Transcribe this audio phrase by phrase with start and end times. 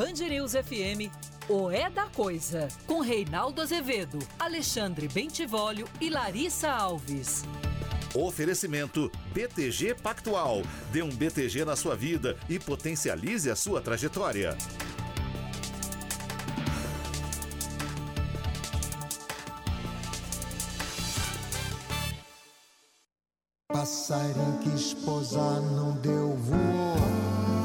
[0.00, 1.12] Band News FM,
[1.46, 7.44] o É da Coisa, com Reinaldo Azevedo, Alexandre Bentivolio e Larissa Alves.
[8.14, 10.62] Oferecimento BTG Pactual.
[10.90, 14.56] Dê um BTG na sua vida e potencialize a sua trajetória.
[23.72, 26.96] Passarinho que esposa não deu voou,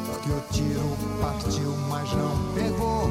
[0.05, 3.09] porque o tiro partiu, mas não pegou.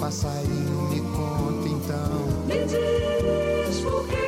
[0.00, 2.26] Passarinho me conta então.
[2.46, 4.23] Me diz por que,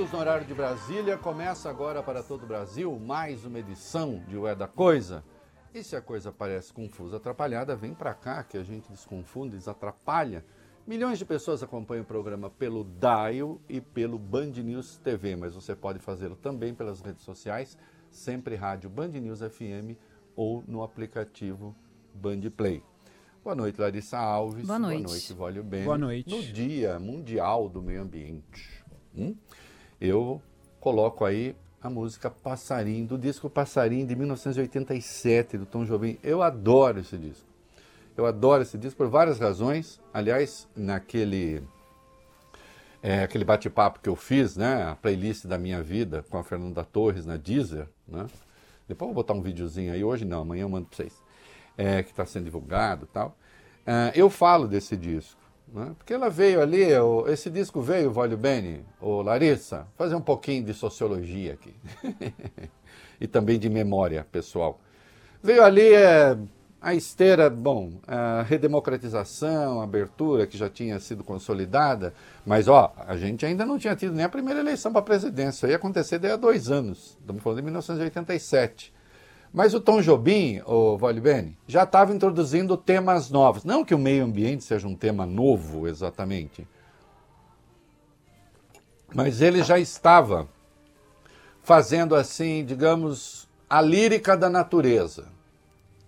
[0.00, 1.18] minutos no horário de Brasília.
[1.18, 5.22] Começa agora para todo o Brasil mais uma edição de Ué da Coisa.
[5.74, 10.42] E se a coisa parece confusa, atrapalhada, vem para cá que a gente desconfunde, desatrapalha.
[10.86, 15.76] Milhões de pessoas acompanham o programa pelo Dial e pelo Band News TV, mas você
[15.76, 17.76] pode fazê-lo também pelas redes sociais,
[18.10, 19.98] sempre rádio Band News FM
[20.34, 21.76] ou no aplicativo
[22.14, 22.82] Band Play.
[23.44, 24.66] Boa noite, Larissa Alves.
[24.66, 25.02] Boa noite.
[25.02, 25.84] Boa noite, Vólio Bene.
[25.84, 26.30] Boa noite.
[26.30, 28.82] No Dia Mundial do Meio Ambiente,
[29.14, 29.34] hum,
[30.00, 30.40] eu
[30.80, 36.18] coloco aí a música Passarinho, do disco Passarinho de 1987, do Tom Jobim.
[36.22, 37.46] Eu adoro esse disco.
[38.16, 40.00] Eu adoro esse disco por várias razões.
[40.12, 41.62] Aliás, naquele
[43.02, 46.84] é, aquele bate-papo que eu fiz, né, a playlist da minha vida com a Fernanda
[46.84, 48.26] Torres na Deezer, né?
[48.86, 51.22] Depois eu vou botar um videozinho aí, hoje não, amanhã eu mando para vocês.
[51.78, 53.36] é, que está sendo divulgado tal.
[53.86, 55.39] Ah, eu falo desse disco,
[55.72, 55.92] né?
[55.96, 56.86] porque ela veio ali,
[57.28, 61.74] esse disco veio, Vólio Bene, ou Larissa, fazer um pouquinho de sociologia aqui.
[63.20, 64.80] e também de memória pessoal.
[65.42, 66.36] Veio ali é,
[66.80, 72.14] a esteira, bom, a redemocratização, a abertura que já tinha sido consolidada,
[72.46, 75.66] mas ó, a gente ainda não tinha tido nem a primeira eleição para presidência, isso
[75.66, 78.99] ia acontecer daí há dois anos, estamos falando de 1987.
[79.52, 83.64] Mas o Tom Jobim, o Vale Bene, já estava introduzindo temas novos.
[83.64, 86.66] Não que o meio ambiente seja um tema novo exatamente,
[89.12, 90.48] mas ele já estava
[91.62, 95.28] fazendo assim, digamos, a lírica da natureza.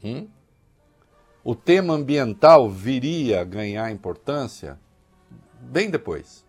[0.02, 0.28] Hum?
[1.44, 4.78] O tema ambiental viria a ganhar importância
[5.60, 6.44] bem depois.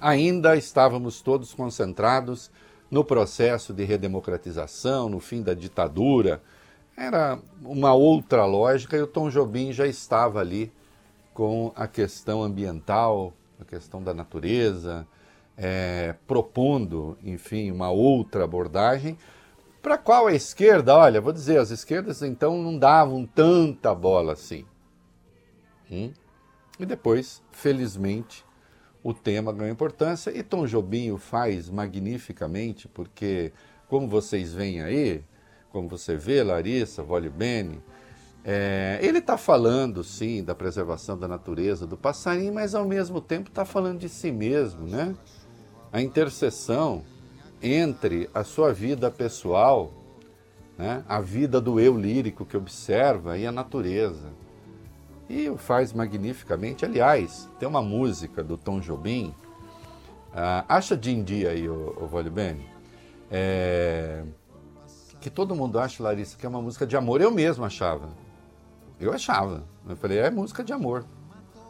[0.00, 2.50] Ainda estávamos todos concentrados
[2.90, 6.42] no processo de redemocratização, no fim da ditadura.
[6.96, 10.72] Era uma outra lógica e o Tom Jobim já estava ali
[11.32, 15.06] com a questão ambiental, a questão da natureza,
[15.56, 19.16] é, propondo, enfim, uma outra abordagem,
[19.80, 24.32] para a qual a esquerda, olha, vou dizer, as esquerdas então não davam tanta bola
[24.32, 24.64] assim.
[25.90, 26.12] Hum?
[26.78, 28.44] E depois, felizmente,
[29.02, 33.52] o tema ganhou importância e Tom Jobim o faz magnificamente, porque,
[33.88, 35.22] como vocês veem aí,
[35.70, 37.80] como você vê, Larissa, Vole Bene,
[38.44, 43.48] é, ele está falando, sim, da preservação da natureza, do passarinho, mas ao mesmo tempo
[43.48, 45.14] está falando de si mesmo, né?
[45.92, 47.04] A interseção
[47.62, 49.92] entre a sua vida pessoal,
[50.76, 51.04] né?
[51.08, 54.32] a vida do eu lírico que observa e a natureza.
[55.28, 56.84] E o faz magnificamente.
[56.84, 59.34] Aliás, tem uma música do Tom Jobim,
[60.34, 62.66] ah, acha Dindi aí, o, o Vole Bene,
[63.30, 64.22] é,
[65.20, 67.20] que todo mundo acha, Larissa, que é uma música de amor.
[67.20, 68.08] Eu mesmo achava.
[69.00, 69.64] Eu achava.
[69.88, 71.04] Eu falei, é música de amor.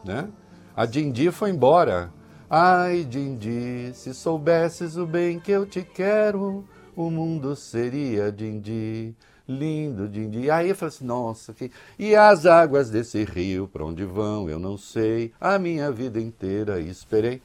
[0.04, 0.28] Né?
[0.76, 2.12] A Dindi foi embora.
[2.48, 6.64] Ai, Dindi, se soubesses o bem que eu te quero,
[6.96, 9.14] o mundo seria Dindi.
[9.48, 10.50] Lindo, Dindi.
[10.50, 11.70] Aí eu falei assim, nossa, que...
[11.98, 15.32] e as águas desse rio, para onde vão, eu não sei.
[15.40, 17.40] A minha vida inteira esperei.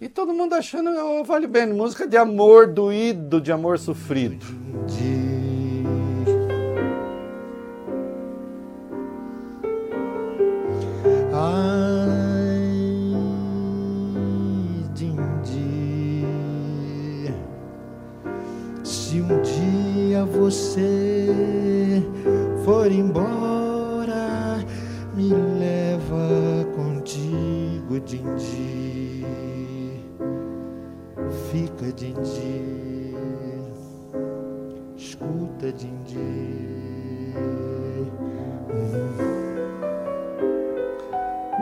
[0.00, 4.44] E todo mundo achando, oh, vale bem, música de amor doído, de amor sofrido.
[4.88, 5.27] Ai,
[20.48, 22.02] você
[22.64, 24.58] for embora,
[25.14, 29.26] me leva contigo, Dindi.
[31.50, 33.14] Fica, Dindi,
[34.96, 37.34] escuta, Dindi.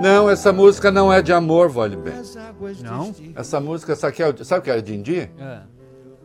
[0.00, 2.14] Não, essa música não é de amor, Vale bem.
[2.14, 3.12] As águas Não?
[3.34, 5.28] Essa música, essa aqui é, sabe o que era Dindi?
[5.38, 5.62] É.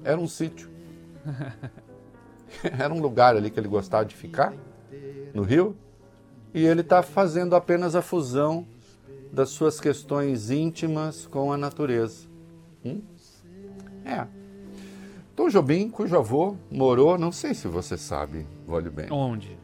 [0.04, 0.70] Era um sítio.
[2.78, 4.54] Era um lugar ali que ele gostava de ficar,
[5.34, 5.76] no Rio,
[6.54, 8.66] e ele está fazendo apenas a fusão
[9.32, 12.28] das suas questões íntimas com a natureza.
[12.84, 13.02] Hum?
[14.04, 14.28] É.
[15.36, 19.08] Tom Jobim, cujo avô morou, não sei se você sabe, olhe bem.
[19.12, 19.58] Onde?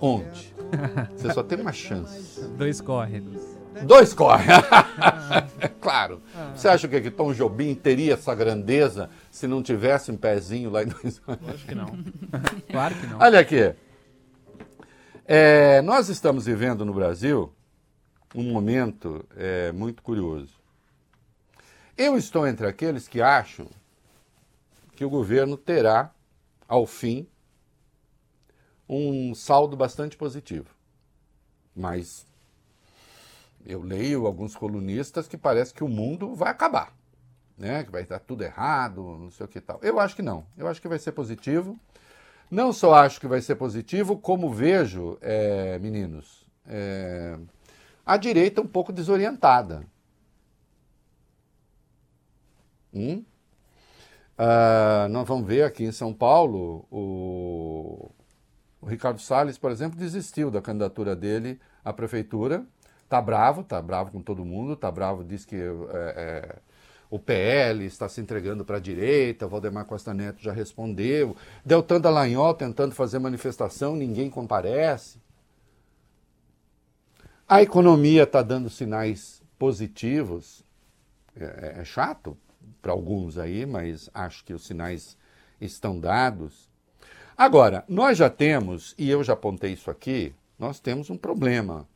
[0.00, 0.54] Onde?
[1.16, 2.44] Você só tem uma chance.
[2.58, 3.55] Dois córregos.
[3.84, 4.46] Dois corre.
[5.80, 6.22] claro.
[6.54, 10.82] Você acha que, que Tom Jobim teria essa grandeza se não tivesse um pezinho lá
[10.82, 11.86] em dois Acho que não.
[12.70, 13.18] Claro que não.
[13.18, 13.74] Olha aqui.
[15.24, 17.52] É, nós estamos vivendo no Brasil
[18.34, 20.54] um momento é, muito curioso.
[21.96, 23.68] Eu estou entre aqueles que acham
[24.94, 26.12] que o governo terá,
[26.68, 27.26] ao fim,
[28.88, 30.68] um saldo bastante positivo.
[31.74, 32.25] Mas
[33.66, 36.94] eu leio alguns colunistas que parece que o mundo vai acabar,
[37.58, 37.84] né?
[37.84, 39.78] Que vai estar tudo errado, não sei o que tal.
[39.82, 40.46] Eu acho que não.
[40.56, 41.78] Eu acho que vai ser positivo.
[42.50, 47.36] Não só acho que vai ser positivo, como vejo, é, meninos, é,
[48.04, 49.84] a direita um pouco desorientada.
[52.94, 53.24] Hum?
[54.38, 58.10] Ah, nós vamos ver aqui em São Paulo, o,
[58.80, 62.64] o Ricardo Salles, por exemplo, desistiu da candidatura dele à prefeitura.
[63.08, 66.56] Tá bravo, tá bravo com todo mundo, tá bravo, diz que é, é,
[67.08, 72.54] o PL está se entregando para a direita, Valdemar Costa Neto já respondeu, Deltan Dallagnol
[72.54, 75.20] tentando fazer manifestação, ninguém comparece.
[77.48, 80.64] A economia está dando sinais positivos,
[81.36, 82.36] é, é chato
[82.82, 85.16] para alguns aí, mas acho que os sinais
[85.60, 86.68] estão dados.
[87.36, 91.86] Agora, nós já temos, e eu já apontei isso aqui, nós temos um problema.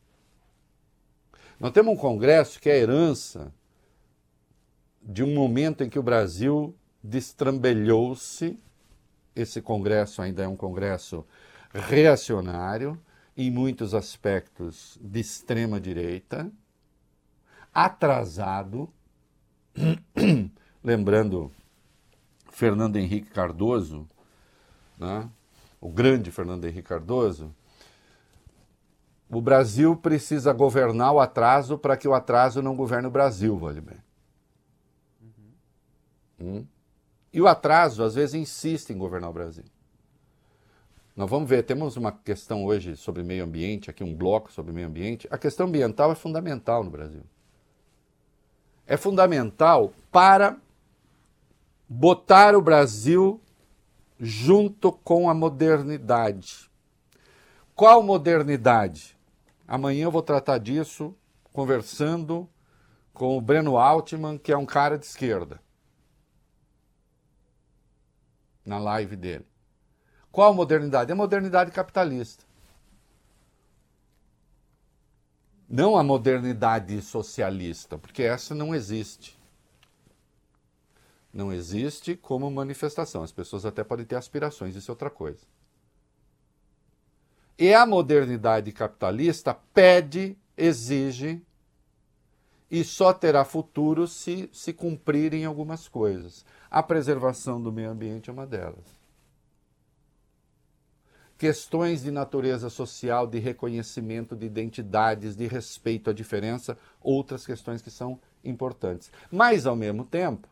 [1.61, 3.53] Nós temos um Congresso que é herança
[4.99, 8.57] de um momento em que o Brasil destrambelhou-se.
[9.35, 11.23] Esse Congresso ainda é um Congresso
[11.71, 12.99] reacionário,
[13.37, 16.51] em muitos aspectos de extrema direita,
[17.71, 18.91] atrasado.
[20.83, 21.51] Lembrando
[22.49, 24.09] Fernando Henrique Cardoso,
[24.97, 25.29] né?
[25.79, 27.53] o grande Fernando Henrique Cardoso,
[29.31, 33.79] o Brasil precisa governar o atraso para que o atraso não governe o Brasil, vale
[33.79, 33.97] bem.
[35.21, 36.57] Uhum.
[36.57, 36.67] Hum?
[37.31, 39.63] E o atraso, às vezes, insiste em governar o Brasil.
[41.15, 44.87] Nós vamos ver, temos uma questão hoje sobre meio ambiente, aqui um bloco sobre meio
[44.87, 45.27] ambiente.
[45.31, 47.23] A questão ambiental é fundamental no Brasil.
[48.85, 50.57] É fundamental para
[51.87, 53.39] botar o Brasil
[54.19, 56.69] junto com a modernidade.
[57.73, 59.20] Qual modernidade?
[59.71, 61.15] Amanhã eu vou tratar disso
[61.53, 62.45] conversando
[63.13, 65.61] com o Breno Altman, que é um cara de esquerda,
[68.65, 69.47] na live dele.
[70.29, 71.09] Qual modernidade?
[71.09, 72.43] É a modernidade capitalista.
[75.69, 79.39] Não a modernidade socialista, porque essa não existe.
[81.31, 83.23] Não existe como manifestação.
[83.23, 85.47] As pessoas até podem ter aspirações, isso é outra coisa.
[87.57, 91.41] E a modernidade capitalista pede, exige
[92.69, 96.45] e só terá futuro se se cumprirem algumas coisas.
[96.69, 99.01] A preservação do meio ambiente é uma delas
[101.41, 107.89] questões de natureza social, de reconhecimento de identidades, de respeito à diferença, outras questões que
[107.89, 109.11] são importantes.
[109.31, 110.47] Mas, ao mesmo tempo,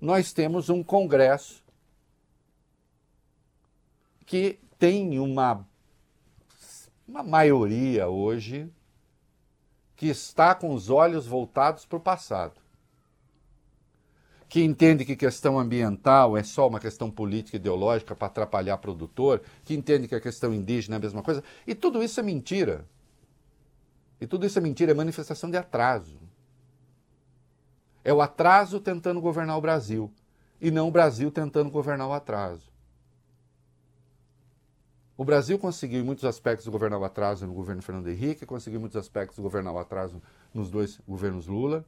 [0.00, 1.62] nós temos um Congresso
[4.24, 5.62] que tem uma,
[7.06, 8.70] uma maioria hoje
[9.94, 12.60] que está com os olhos voltados para o passado
[14.48, 19.74] que entende que questão ambiental é só uma questão política ideológica para atrapalhar produtor, que
[19.74, 21.42] entende que a questão indígena é a mesma coisa.
[21.66, 22.84] E tudo isso é mentira.
[24.20, 26.18] E tudo isso é mentira, é manifestação de atraso.
[28.04, 30.12] É o atraso tentando governar o Brasil,
[30.60, 32.72] e não o Brasil tentando governar o atraso.
[35.16, 38.80] O Brasil conseguiu, em muitos aspectos, governar o atraso no governo Fernando Henrique, conseguiu, em
[38.80, 41.86] muitos aspectos, governar o atraso nos dois governos Lula.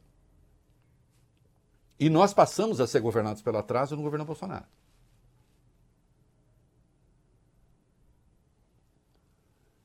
[2.00, 4.66] E nós passamos a ser governados pelo atraso no governo Bolsonaro.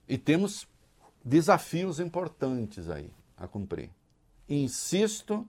[0.08, 0.68] E temos
[1.24, 3.90] desafios importantes aí a cumprir.
[4.48, 5.48] Insisto,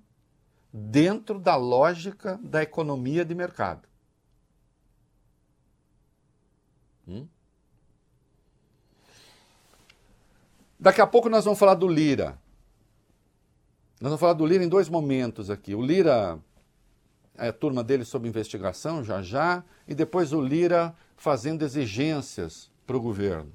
[0.73, 3.87] dentro da lógica da economia de mercado.
[7.07, 7.29] Hum?
[10.85, 12.38] Daqui a pouco nós vamos falar do Lira.
[13.99, 15.75] Nós vamos falar do Lira em dois momentos aqui.
[15.75, 16.38] O Lira
[17.38, 23.00] a turma dele sob investigação já já, e depois o Lira fazendo exigências para o
[23.00, 23.50] governo.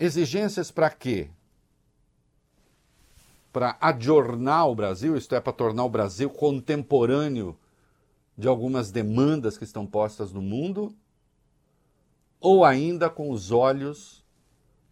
[0.00, 1.28] Exigências para quê?
[3.52, 7.54] Para adjornar o Brasil, isto é, para tornar o Brasil contemporâneo
[8.38, 10.96] de algumas demandas que estão postas no mundo,
[12.40, 14.24] ou ainda com os olhos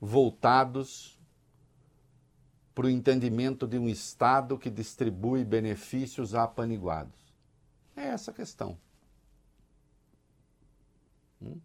[0.05, 1.19] voltados
[2.75, 7.33] para o entendimento de um Estado que distribui benefícios a apaniguados?
[7.97, 8.77] É essa a questão.
[11.41, 11.59] Hum?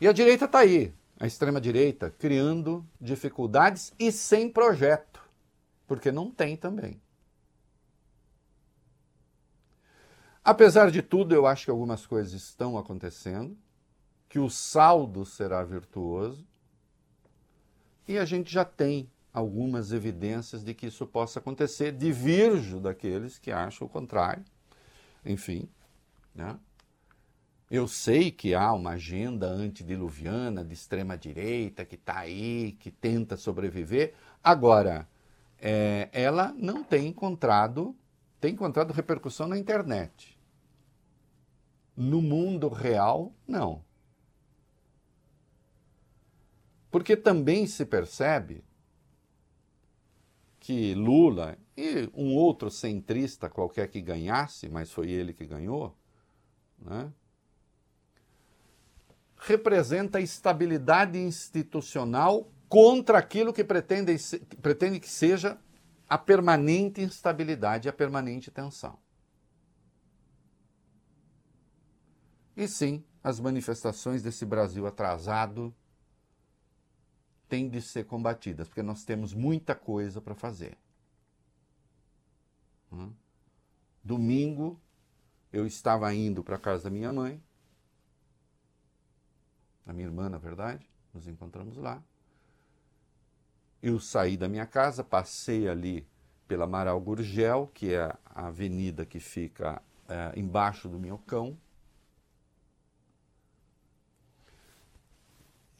[0.00, 5.22] E a direita está aí, a extrema-direita, criando dificuldades e sem projeto,
[5.86, 7.00] porque não tem também.
[10.42, 13.56] Apesar de tudo, eu acho que algumas coisas estão acontecendo,
[14.32, 16.42] que o saldo será virtuoso,
[18.08, 23.52] e a gente já tem algumas evidências de que isso possa acontecer, divirjo daqueles que
[23.52, 24.42] acham o contrário.
[25.22, 25.68] Enfim,
[26.34, 26.58] né?
[27.70, 33.36] Eu sei que há uma agenda antediluviana de extrema direita que está aí, que tenta
[33.36, 34.14] sobreviver.
[34.42, 35.06] Agora,
[35.58, 37.94] é, ela não tem encontrado,
[38.40, 40.40] tem encontrado repercussão na internet.
[41.94, 43.84] No mundo real, não.
[46.92, 48.62] Porque também se percebe
[50.60, 55.96] que Lula e um outro centrista qualquer que ganhasse, mas foi ele que ganhou,
[56.78, 57.10] né,
[59.38, 64.14] representa a estabilidade institucional contra aquilo que pretende,
[64.60, 65.58] pretende que seja
[66.06, 68.98] a permanente instabilidade, a permanente tensão.
[72.54, 75.74] E sim, as manifestações desse Brasil atrasado
[77.52, 80.74] têm de ser combatidas, porque nós temos muita coisa para fazer.
[82.90, 83.12] Hum?
[84.02, 84.80] Domingo,
[85.52, 87.42] eu estava indo para a casa da minha mãe,
[89.84, 92.02] a minha irmã, na verdade, nos encontramos lá.
[93.82, 96.08] Eu saí da minha casa, passei ali
[96.48, 101.58] pela Amaral Gurgel, que é a avenida que fica é, embaixo do Minhocão.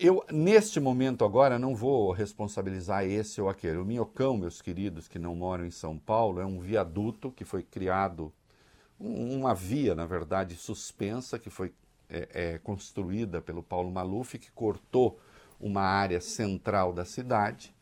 [0.04, 3.78] Eu, neste momento agora, não vou responsabilizar esse ou aquele.
[3.78, 7.62] O Minhocão, meus queridos que não moram em São Paulo, é um viaduto que foi
[7.62, 8.32] criado,
[8.98, 11.72] uma via, na verdade, suspensa, que foi
[12.10, 15.20] é, é, construída pelo Paulo Maluf, que cortou
[15.60, 17.72] uma área central da cidade,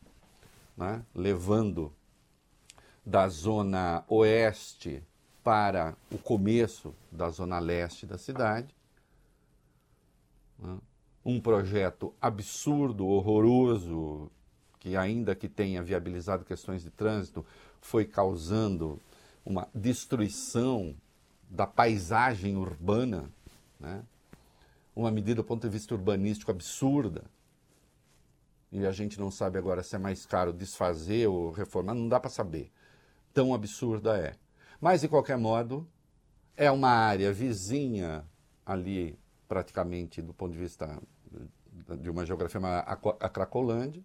[0.77, 1.91] né, levando
[3.03, 5.03] da zona oeste
[5.43, 8.75] para o começo da zona leste da cidade.
[10.59, 10.77] Né,
[11.23, 14.31] um projeto absurdo, horroroso,
[14.79, 17.45] que ainda que tenha viabilizado questões de trânsito,
[17.79, 18.99] foi causando
[19.45, 20.95] uma destruição
[21.49, 23.29] da paisagem urbana,
[23.79, 24.03] né?
[24.95, 27.23] uma medida do ponto de vista urbanístico absurda.
[28.71, 32.19] E a gente não sabe agora se é mais caro desfazer ou reformar, não dá
[32.19, 32.71] para saber.
[33.33, 34.35] Tão absurda é.
[34.79, 35.87] Mas, de qualquer modo,
[36.55, 38.25] é uma área vizinha
[38.65, 39.17] ali,
[39.51, 40.97] praticamente, do ponto de vista
[41.99, 42.61] de uma geografia,
[43.19, 44.01] a Cracolândia,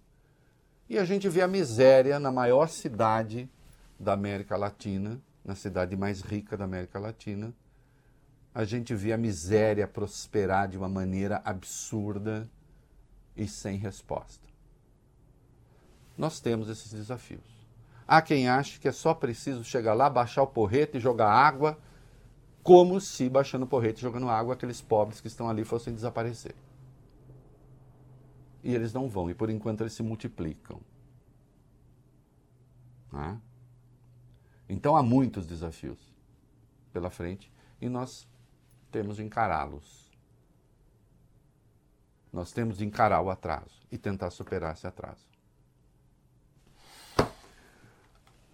[0.89, 3.49] e a gente vê a miséria na maior cidade
[3.97, 7.55] da América Latina, na cidade mais rica da América Latina,
[8.53, 12.51] a gente vê a miséria prosperar de uma maneira absurda
[13.37, 14.45] e sem resposta.
[16.19, 17.69] Nós temos esses desafios.
[18.05, 21.79] Há quem ache que é só preciso chegar lá, baixar o porrete e jogar água,
[22.67, 26.57] como se baixando porrete e jogando água aqueles pobres que estão ali fossem desaparecer.
[28.65, 30.81] E eles não vão, e por enquanto eles se multiplicam.
[33.13, 33.41] Né?
[34.69, 36.13] Então há muitos desafios
[36.93, 38.27] pela frente e nós
[38.91, 40.11] temos de encará-los.
[42.33, 45.25] Nós temos de encarar o atraso e tentar superar esse atraso.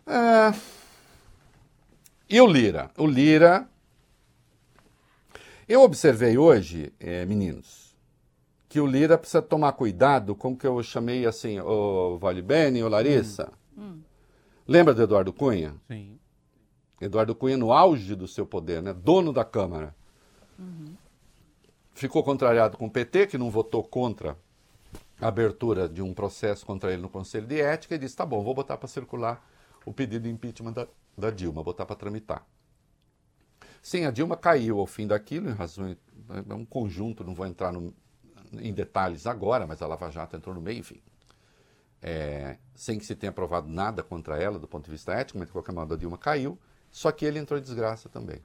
[0.06, 0.52] É...
[2.28, 2.90] E o Lira?
[2.98, 3.71] O Lira.
[5.72, 7.96] Eu observei hoje, é, meninos,
[8.68, 12.82] que o Lira precisa tomar cuidado com o que eu chamei assim, o Vale Bene,
[12.82, 13.50] o Larissa.
[13.74, 13.82] Hum.
[13.82, 14.00] Hum.
[14.68, 15.74] Lembra do Eduardo Cunha?
[15.88, 16.18] Sim.
[17.00, 18.92] Eduardo Cunha no auge do seu poder, né?
[18.92, 19.96] dono da Câmara.
[20.58, 20.94] Uhum.
[21.94, 24.36] Ficou contrariado com o PT, que não votou contra
[25.18, 28.44] a abertura de um processo contra ele no Conselho de Ética, e disse: tá bom,
[28.44, 29.42] vou botar para circular
[29.86, 32.46] o pedido de impeachment da, da Dilma, botar para tramitar.
[33.82, 35.96] Sim, a Dilma caiu ao fim daquilo, em razão.
[36.48, 37.92] É um conjunto, não vou entrar no,
[38.52, 41.02] em detalhes agora, mas a Lava Jato entrou no meio, enfim.
[42.00, 45.48] É, sem que se tenha provado nada contra ela do ponto de vista ético, mas
[45.48, 46.56] de qualquer modo a Dilma caiu,
[46.90, 48.40] só que ele entrou em desgraça também.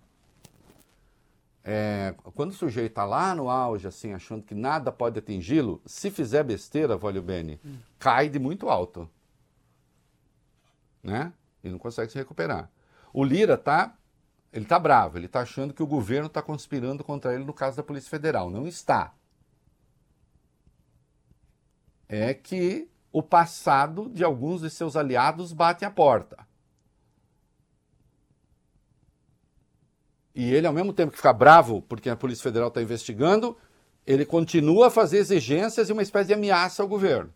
[1.64, 6.10] É, quando o sujeito está lá no auge, assim, achando que nada pode atingi-lo, se
[6.10, 7.78] fizer besteira, Volio Bene, hum.
[8.00, 9.10] cai de muito alto.
[11.04, 11.34] Né?
[11.64, 12.72] E não consegue se recuperar.
[13.14, 13.98] O Lira tá,
[14.52, 17.78] ele tá bravo, ele está achando que o governo está conspirando contra ele no caso
[17.78, 18.50] da Polícia Federal.
[18.50, 19.14] Não está.
[22.08, 26.48] É que o passado de alguns de seus aliados bate a porta.
[30.34, 33.58] E ele, ao mesmo tempo que fica bravo porque a Polícia Federal está investigando,
[34.06, 37.34] ele continua a fazer exigências e uma espécie de ameaça ao governo.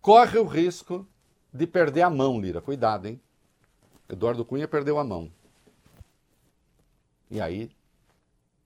[0.00, 1.08] Corre o risco
[1.52, 2.60] de perder a mão, Lira.
[2.60, 3.20] Cuidado, hein?
[4.10, 5.32] Eduardo Cunha perdeu a mão.
[7.30, 7.70] E aí,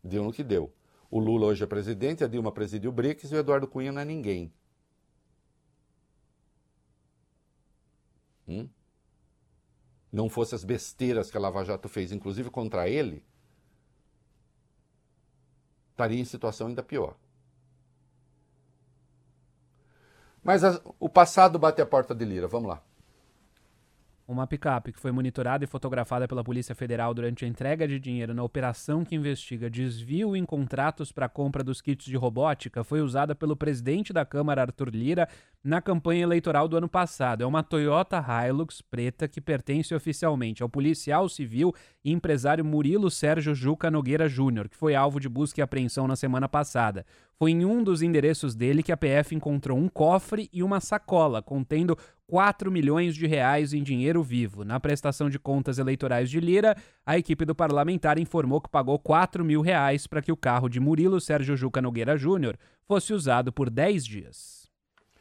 [0.02, 0.72] deu no que deu.
[1.10, 4.00] O Lula hoje é presidente, a Dilma presidiu o BRICS e o Eduardo Cunha não
[4.00, 4.52] é ninguém.
[8.48, 8.68] Hum?
[10.14, 13.22] não fosse as besteiras que a Lava Jato fez, inclusive contra ele,
[15.90, 17.16] estaria em situação ainda pior.
[20.42, 22.46] Mas a, o passado bate a porta de Lira.
[22.46, 22.82] Vamos lá.
[24.26, 28.32] Uma picape que foi monitorada e fotografada pela Polícia Federal durante a entrega de dinheiro
[28.32, 33.02] na operação que investiga desvio em contratos para a compra dos kits de robótica foi
[33.02, 35.28] usada pelo presidente da Câmara, Arthur Lira,
[35.62, 37.42] na campanha eleitoral do ano passado.
[37.42, 43.54] É uma Toyota Hilux preta que pertence oficialmente ao policial civil e empresário Murilo Sérgio
[43.54, 47.04] Juca Nogueira Júnior, que foi alvo de busca e apreensão na semana passada.
[47.38, 51.42] Foi em um dos endereços dele que a PF encontrou um cofre e uma sacola
[51.42, 54.64] contendo 4 milhões de reais em dinheiro vivo.
[54.64, 59.44] Na prestação de contas eleitorais de Lira, a equipe do parlamentar informou que pagou 4
[59.44, 63.68] mil reais para que o carro de Murilo Sérgio Juca Nogueira Júnior fosse usado por
[63.68, 64.70] 10 dias.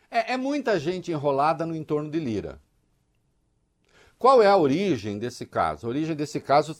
[0.10, 2.60] É, é muita gente enrolada no entorno de Lira.
[4.18, 5.86] Qual é a origem desse caso?
[5.86, 6.78] A origem desse caso,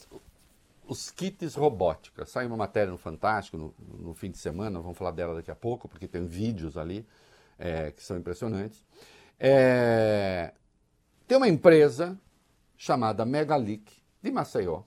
[0.86, 2.24] os kits robótica.
[2.24, 5.54] Sai uma matéria no Fantástico no, no, fim de semana, vamos falar dela daqui a
[5.54, 7.06] pouco, porque tem vídeos ali
[7.58, 8.84] é, que são impressionantes.
[9.38, 10.52] É,
[11.26, 12.18] tem uma empresa
[12.76, 13.92] chamada Megalic,
[14.22, 14.82] de Maceió,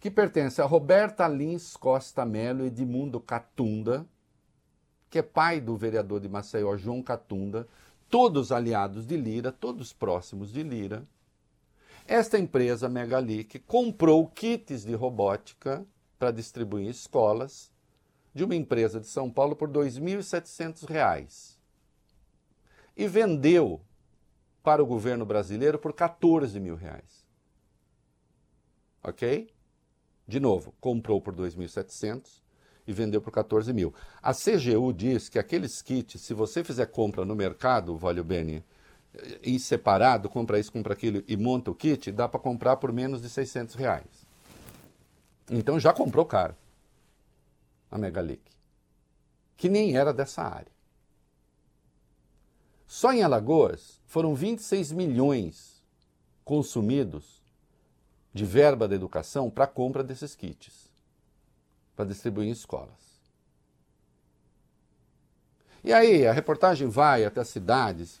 [0.00, 4.06] que pertence a Roberta Lins Costa Melo e Edmundo Catunda,
[5.10, 7.66] que é pai do vereador de Maceió, João Catunda,
[8.08, 11.06] todos aliados de Lira, todos próximos de Lira,
[12.08, 15.86] esta empresa Megalic comprou kits de robótica
[16.18, 17.70] para distribuir em escolas
[18.34, 21.58] de uma empresa de São Paulo por R$ 2.700
[22.96, 23.80] e vendeu
[24.62, 27.26] para o governo brasileiro por 14 mil reais.
[29.02, 29.52] Ok?
[30.26, 32.42] De novo, comprou por 2.700
[32.86, 33.94] e vendeu por 14 mil.
[34.22, 38.64] A CGU diz que aqueles kits, se você fizer compra no mercado, Valeu Beni,
[39.42, 43.20] em separado, compra isso, compra aquilo e monta o kit, dá para comprar por menos
[43.20, 44.26] de 600 reais.
[45.50, 46.54] Então já comprou caro
[47.90, 48.42] a Megalic,
[49.56, 50.70] que nem era dessa área.
[52.86, 55.82] Só em Alagoas foram 26 milhões
[56.44, 57.42] consumidos
[58.32, 60.88] de verba da educação para compra desses kits,
[61.94, 63.08] para distribuir em escolas.
[65.82, 68.20] E aí, a reportagem vai até as cidades,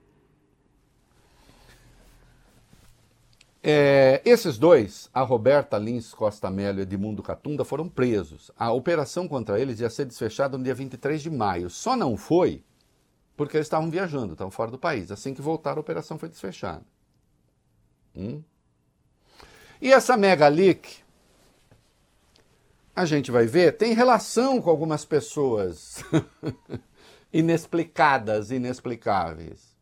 [3.63, 8.49] É, esses dois, a Roberta Lins Costa Melo e Edmundo Catunda, foram presos.
[8.57, 11.69] A operação contra eles ia ser desfechada no dia 23 de maio.
[11.69, 12.63] Só não foi
[13.37, 15.11] porque eles estavam viajando, estavam fora do país.
[15.11, 16.83] Assim que voltaram, a operação foi desfechada.
[18.15, 18.43] Hum?
[19.81, 20.99] E essa Mega Leak,
[22.95, 26.03] a gente vai ver, tem relação com algumas pessoas
[27.33, 29.75] inexplicadas, inexplicáveis.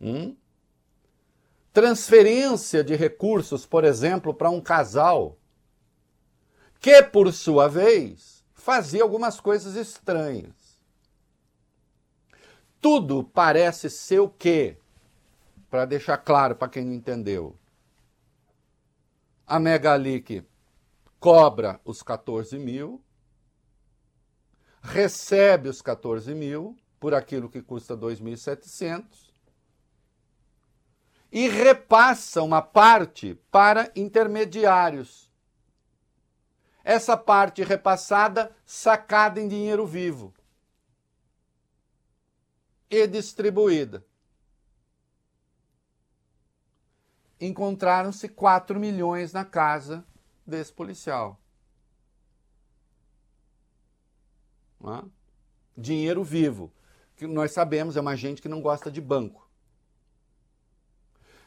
[0.00, 0.36] Hum?
[1.76, 5.36] Transferência de recursos, por exemplo, para um casal
[6.80, 10.80] que, por sua vez, fazia algumas coisas estranhas.
[12.80, 14.78] Tudo parece ser o quê?
[15.68, 17.54] Para deixar claro para quem não entendeu.
[19.46, 20.46] A Megalic
[21.20, 23.04] cobra os 14 mil,
[24.80, 29.25] recebe os 14 mil por aquilo que custa 2.700
[31.36, 35.30] e repassa uma parte para intermediários.
[36.82, 40.32] Essa parte repassada sacada em dinheiro vivo
[42.88, 44.02] e distribuída.
[47.38, 50.06] Encontraram-se 4 milhões na casa
[50.46, 51.38] desse policial.
[55.76, 56.72] Dinheiro vivo,
[57.14, 59.45] que nós sabemos é uma gente que não gosta de banco.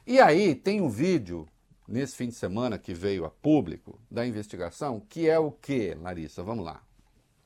[0.10, 1.48] E aí tem um vídeo
[1.88, 6.42] nesse fim de semana que veio a público da investigação, que é o que, Larissa?
[6.42, 6.82] Vamos lá.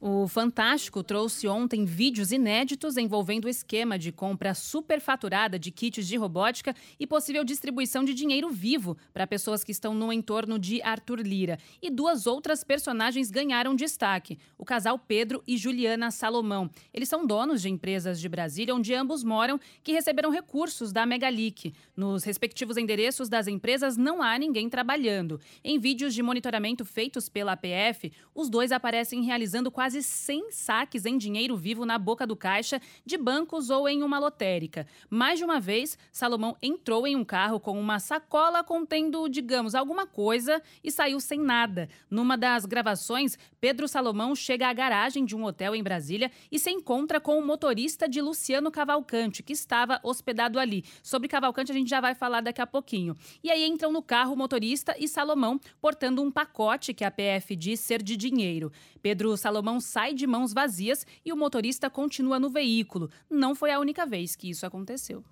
[0.06, 6.18] O Fantástico trouxe ontem vídeos inéditos envolvendo o esquema de compra superfaturada de kits de
[6.18, 11.22] robótica e possível distribuição de dinheiro vivo para pessoas que estão no entorno de Arthur
[11.22, 11.58] Lira.
[11.82, 16.70] E duas outras personagens ganharam destaque: o casal Pedro e Juliana Salomão.
[16.94, 21.74] Eles são donos de empresas de Brasília, onde ambos moram, que receberam recursos da Megalic.
[21.96, 25.40] Nos respectivos endereços das empresas não há ninguém trabalhando.
[25.64, 31.18] Em vídeos de monitoramento feitos pela APF, os dois aparecem realizando quase 100 saques em
[31.18, 34.88] dinheiro vivo na boca do caixa de bancos ou em uma lotérica.
[35.10, 40.08] Mais de uma vez, Salomão entrou em um carro com uma sacola contendo, digamos, alguma
[40.08, 41.90] coisa e saiu sem nada.
[42.10, 46.72] Numa das gravações, Pedro Salomão chega à garagem de um hotel em Brasília e se
[46.72, 50.84] encontra com o motorista de Luciano Cavalcante, que estava hospedado ali.
[51.02, 53.16] Sobre Cavalcante a gente já vai falar daqui a pouquinho.
[53.44, 57.56] E aí entram no carro o motorista e Salomão portando um pacote que a PF
[57.56, 58.72] diz ser de dinheiro.
[59.02, 63.10] Pedro Salomão sai de mãos vazias e o motorista continua no veículo.
[63.30, 65.24] Não foi a única vez que isso aconteceu.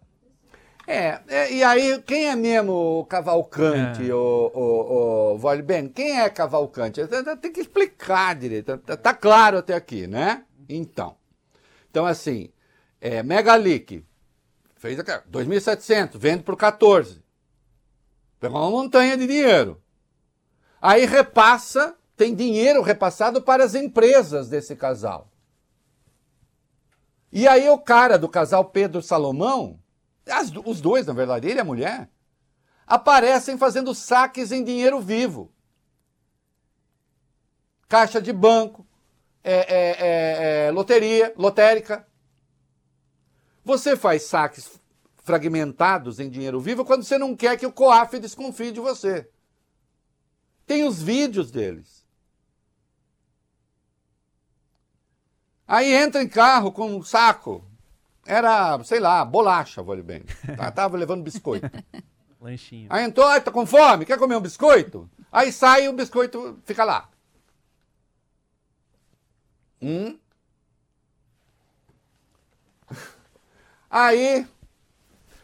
[0.88, 4.14] É, é, e aí, quem é mesmo o Cavalcante, É.
[4.14, 5.88] o, o, o Vale Ben?
[5.88, 7.00] Quem é Cavalcante?
[7.40, 8.78] Tem que explicar direito.
[8.80, 10.44] Tá, tá claro até aqui, né?
[10.68, 11.16] Então.
[11.90, 12.50] Então, assim,
[13.00, 14.04] é, Megalic
[14.76, 17.22] fez aqui, 2.700, vende por 14.
[18.40, 19.80] Pegou uma montanha de dinheiro.
[20.82, 25.28] Aí repassa, tem dinheiro repassado para as empresas desse casal.
[27.32, 29.80] E aí o cara do casal Pedro Salomão,
[30.30, 32.12] as- os dois, na verdade, ele e a mulher,
[32.86, 35.52] aparecem fazendo saques em dinheiro vivo.
[37.90, 38.86] Caixa de banco,
[39.44, 42.08] é, é, é, é, loteria, lotérica.
[43.66, 44.80] Você faz saques
[45.24, 49.28] fragmentados em dinheiro vivo quando você não quer que o COAF desconfie de você.
[50.68, 52.01] Tem os vídeos deles.
[55.72, 57.64] Aí entra em carro com um saco.
[58.26, 60.22] Era, sei lá, bolacha, vale bem.
[60.58, 61.66] Tá- Tava levando biscoito.
[62.42, 62.88] Lanchinho.
[62.90, 64.06] Aí entrou, ai, tá com fome?
[64.06, 65.10] Quer comer um biscoito?
[65.32, 67.08] Aí sai e o biscoito fica lá.
[69.82, 70.20] Hum?
[73.90, 74.46] Aí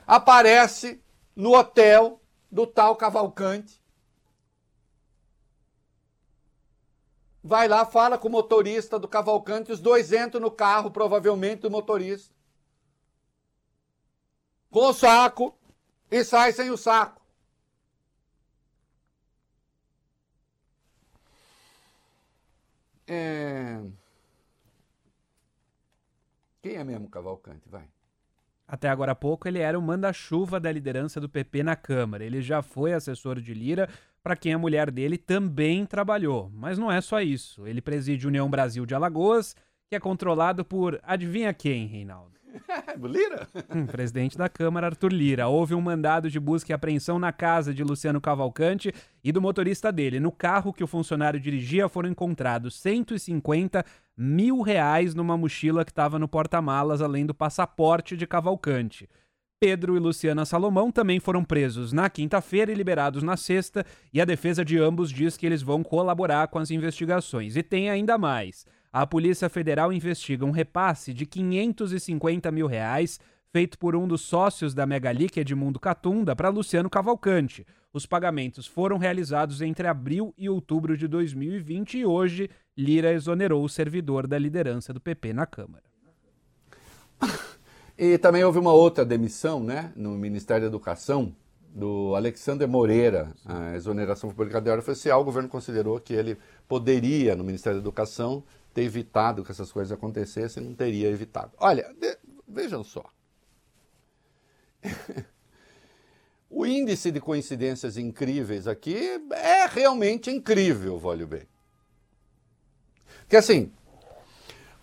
[0.06, 1.02] aparece
[1.34, 2.20] no hotel
[2.52, 3.82] do tal Cavalcante.
[7.48, 11.72] Vai lá, fala com o motorista do Cavalcante, os dois entram no carro, provavelmente do
[11.72, 12.36] motorista.
[14.70, 15.58] Com o saco
[16.12, 17.22] e sai sem o saco.
[23.08, 23.82] É...
[26.62, 27.70] Quem é mesmo Cavalcante?
[27.70, 27.88] Vai.
[28.68, 32.26] Até agora há pouco, ele era o manda-chuva da liderança do PP na Câmara.
[32.26, 33.90] Ele já foi assessor de Lira,
[34.24, 36.52] para quem a mulher dele também trabalhou.
[36.54, 37.68] Mas não é só isso.
[37.68, 39.56] Ele preside União Brasil de Alagoas,
[39.90, 42.38] que é controlado por adivinha quem, Reinaldo?
[43.04, 43.48] Lira?
[43.74, 45.48] Hum, presidente da Câmara, Arthur Lira.
[45.48, 49.92] Houve um mandado de busca e apreensão na casa de Luciano Cavalcante e do motorista
[49.92, 50.20] dele.
[50.20, 53.86] No carro que o funcionário dirigia foram encontrados 150
[54.18, 59.08] mil reais numa mochila que estava no porta-malas, além do passaporte de Cavalcante.
[59.60, 64.26] Pedro e Luciana Salomão também foram presos na quinta-feira e liberados na sexta, e a
[64.26, 67.56] defesa de ambos diz que eles vão colaborar com as investigações.
[67.56, 68.68] E tem ainda mais.
[68.94, 73.20] A Polícia Federal investiga um repasse de 550 mil reais
[73.52, 77.66] feito por um dos sócios da Megalic, Edmundo Catunda, para Luciano Cavalcante.
[77.92, 83.70] Os pagamentos foram realizados entre abril e outubro de 2020 e hoje Lira exonerou o
[83.70, 85.84] servidor da liderança do PP na Câmara.
[87.98, 91.36] E também houve uma outra demissão, né, no Ministério da Educação,
[91.70, 93.34] do Alexander Moreira.
[93.44, 95.22] A exoneração foi de hora oficial.
[95.22, 99.92] O governo considerou que ele poderia, no Ministério da Educação, ter evitado que essas coisas
[99.92, 101.52] acontecessem, não teria evitado.
[101.58, 103.04] Olha, de- vejam só.
[106.50, 111.48] o índice de coincidências incríveis aqui é realmente incrível, Volio bem.
[113.22, 113.72] Porque assim,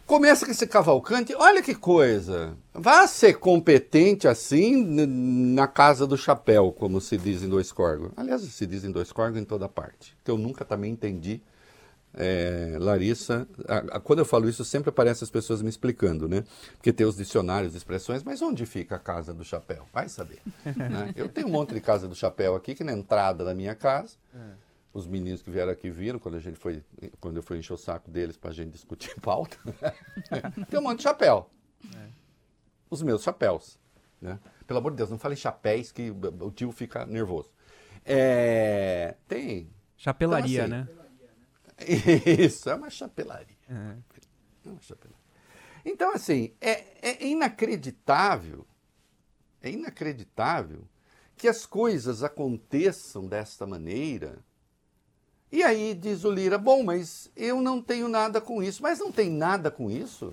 [0.06, 2.56] Começa com esse Cavalcante, olha que coisa.
[2.74, 8.10] Vá ser competente assim na casa do chapéu, como se diz em dois córregos.
[8.16, 10.16] Aliás, se diz em dois córregos em toda parte.
[10.24, 11.40] Que eu nunca também entendi.
[12.16, 16.44] É, Larissa, a- a- quando eu falo isso, sempre aparecem as pessoas me explicando, né?
[16.76, 19.84] Porque tem os dicionários de expressões, mas onde fica a casa do chapéu?
[19.92, 20.38] Vai saber.
[20.76, 21.12] né?
[21.16, 24.16] Eu tenho um monte de casa do chapéu aqui, que na entrada da minha casa.
[24.92, 26.80] Os meninos que vieram aqui viram quando a gente foi,
[27.20, 29.56] quando eu fui encher o saco deles para a gente discutir pauta.
[30.70, 31.50] Tem um monte de chapéu.
[32.90, 33.78] Os meus chapéus.
[34.20, 34.38] Né?
[34.66, 37.50] Pelo amor de Deus, não fale chapéus que o tio fica nervoso.
[38.04, 39.70] É, tem.
[39.96, 40.88] Chapelaria, Então, né?
[41.78, 43.56] assim, Isso, é uma chapelaria.
[44.64, 45.16] Não, chapelão.
[45.84, 48.66] Então, assim, é, é inacreditável,
[49.60, 50.86] é inacreditável
[51.36, 54.38] que as coisas aconteçam desta maneira.
[55.52, 58.82] E aí diz o Lira, bom, mas eu não tenho nada com isso.
[58.82, 60.32] Mas não tem nada com isso?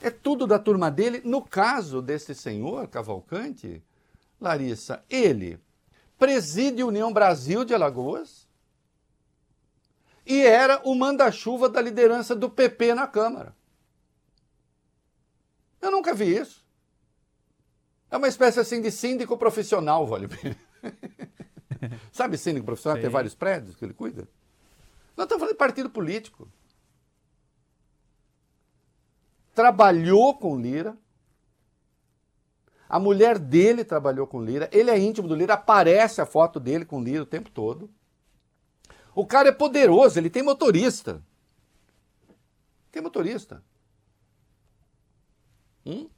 [0.00, 1.20] É tudo da turma dele.
[1.24, 3.82] No caso desse senhor Cavalcante,
[4.40, 5.60] Larissa, ele
[6.18, 8.48] preside União Brasil de Alagoas
[10.24, 13.54] e era o manda-chuva da liderança do PP na Câmara.
[15.80, 16.64] Eu nunca vi isso.
[18.10, 20.56] É uma espécie assim de síndico profissional, vale bem.
[22.12, 22.96] Sabe síndico profissional?
[22.96, 23.02] Sei.
[23.02, 24.28] Tem vários prédios que ele cuida.
[25.16, 26.48] Nós estamos falando de partido político.
[29.54, 30.96] Trabalhou com Lira.
[32.88, 34.68] A mulher dele trabalhou com Lira.
[34.72, 35.54] Ele é íntimo do Lira.
[35.54, 37.90] Aparece a foto dele com Lira o tempo todo.
[39.14, 41.22] O cara é poderoso, ele tem motorista.
[42.92, 43.62] Tem motorista.
[45.84, 46.08] Hum?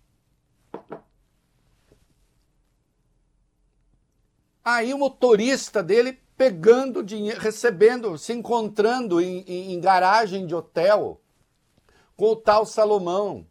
[4.65, 11.21] Aí o motorista dele pegando dinheiro, recebendo, se encontrando em, em- em garagem de hotel
[12.23, 13.45] com o tal Salomão,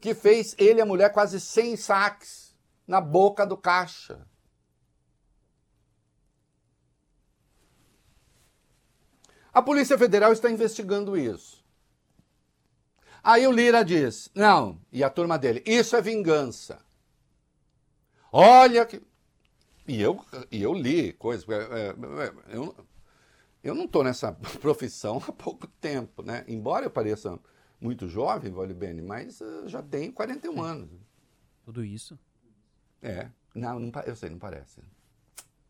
[0.00, 4.26] que fez ele e a mulher quase 100 saques na boca do caixa.
[9.52, 11.64] A Polícia Federal está investigando isso.
[13.22, 16.84] Aí o Lira diz: não, e a turma dele, isso é vingança.
[18.32, 19.00] Olha que.
[19.86, 21.48] E eu, e eu li coisas.
[21.48, 22.74] é, é, é, Eu,
[23.64, 26.44] eu não estou nessa profissão há pouco tempo, né?
[26.46, 27.38] Embora eu pareça
[27.80, 30.90] muito jovem, Vale Bene, mas eh, já tenho 41 anos.
[31.64, 32.18] Tudo isso?
[33.02, 33.28] É.
[33.54, 34.80] Não, não eu sei, não parece.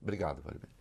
[0.03, 0.75] Obrigado, Vale Bene.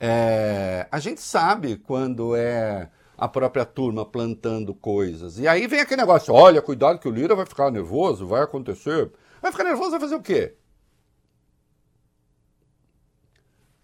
[0.00, 5.40] É, a gente sabe quando é a própria turma plantando coisas.
[5.40, 9.10] E aí vem aquele negócio: olha, cuidado que o Lira vai ficar nervoso, vai acontecer.
[9.42, 10.54] Vai ficar nervoso, vai fazer o quê?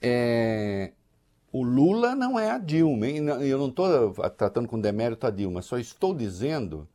[0.01, 0.93] É,
[1.55, 3.29] o Lula não é a Dilma, hein?
[3.29, 6.89] Eu não estou tratando com demérito a Dilma, só estou dizendo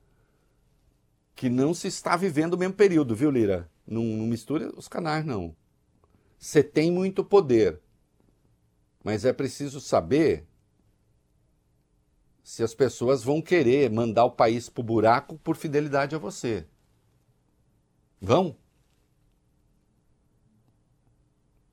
[1.34, 3.72] que não se está vivendo o mesmo período, viu, Lira?
[3.88, 5.56] Não, não misture os canais, não.
[6.38, 7.80] Você tem muito poder,
[9.02, 10.46] mas é preciso saber
[12.44, 16.68] se as pessoas vão querer mandar o país pro buraco por fidelidade a você.
[18.20, 18.58] Vão?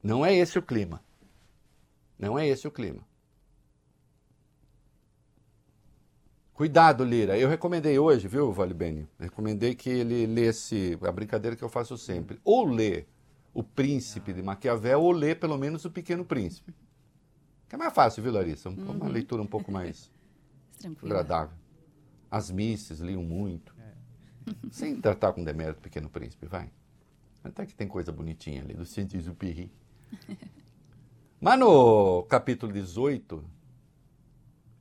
[0.01, 1.05] Não é esse o clima.
[2.19, 3.03] Não é esse o clima.
[6.55, 7.39] Cuidado, Lira.
[7.39, 9.07] Eu recomendei hoje, viu, Vale Bene?
[9.19, 12.41] Recomendei que ele lesse a brincadeira que eu faço sempre.
[12.43, 13.05] Ou lê
[13.53, 16.75] O Príncipe de Maquiavel, ou lê pelo menos O Pequeno Príncipe.
[17.69, 18.71] Que é mais fácil, viu, Larissa?
[18.71, 19.13] Um- Uma Uhum.
[19.13, 20.11] leitura um pouco mais
[20.79, 21.13] Tranquilo.
[21.13, 21.57] agradável.
[22.31, 23.75] As misses liam muito.
[24.71, 26.71] Sem tratar com demérito Pequeno Príncipe, vai.
[27.45, 29.71] Até que tem coisa bonitinha ali, do Saint-Exupéry.
[31.41, 33.45] Mas no capítulo 18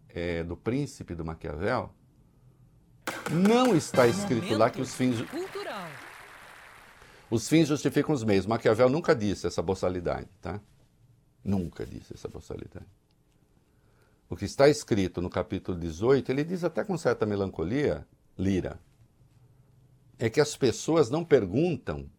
[0.09, 1.93] é, do Príncipe do Maquiavel,
[3.29, 5.89] não está escrito lá que os fins, Cultural.
[7.29, 8.45] os fins justificam os meios.
[8.45, 10.61] Maquiavel nunca disse essa boçalidade, tá?
[11.43, 12.87] Nunca disse essa boçalidade.
[14.29, 18.79] O que está escrito no capítulo 18, ele diz até com certa melancolia, Lira,
[20.17, 22.09] é que as pessoas não perguntam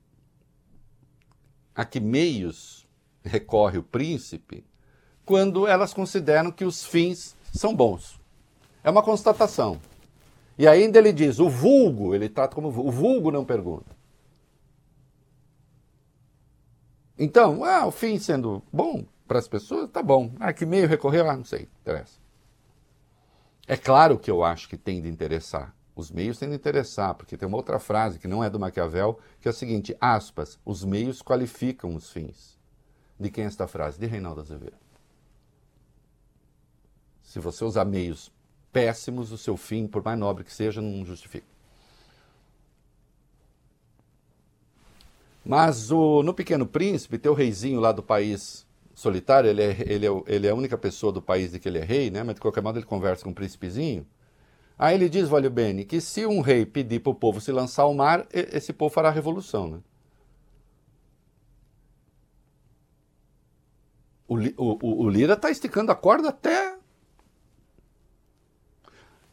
[1.75, 2.86] a que meios
[3.27, 4.65] recorre o príncipe
[5.25, 8.21] quando elas consideram que os fins são bons.
[8.83, 9.81] É uma constatação.
[10.57, 13.95] E ainda ele diz, o vulgo, ele trata como o vulgo não pergunta.
[17.19, 20.31] Então, ah, o fim sendo bom para as pessoas, tá bom.
[20.39, 21.29] Ah, que meio recorreu?
[21.29, 22.19] Ah, não sei, interessa.
[23.67, 25.75] É claro que eu acho que tem de interessar.
[25.95, 29.19] Os meios têm de interessar, porque tem uma outra frase que não é do Maquiavel,
[29.41, 32.56] que é a seguinte, aspas, os meios qualificam os fins.
[33.19, 33.99] De quem é esta frase?
[33.99, 34.77] De Reinaldo Azevedo.
[37.23, 38.31] Se você usar meios
[38.73, 41.47] péssimos, o seu fim, por mais nobre que seja, não justifica.
[45.45, 50.11] Mas o, no Pequeno Príncipe, teu reizinho lá do país solitário, ele é, ele, é,
[50.27, 52.23] ele é a única pessoa do país de que ele é rei, né?
[52.23, 54.05] mas de qualquer modo ele conversa com o príncipezinho.
[54.79, 57.85] Aí ele diz, Valio Bene, que se um rei pedir para o povo se lançar
[57.85, 59.69] ao mar, esse povo fará revolução.
[59.69, 59.79] Né?
[64.29, 66.77] O, o- o Lira está esticando a corda até.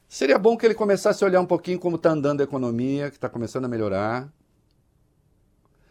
[0.07, 3.17] Seria bom que ele começasse a olhar um pouquinho como está andando a economia, que
[3.17, 4.31] está começando a melhorar.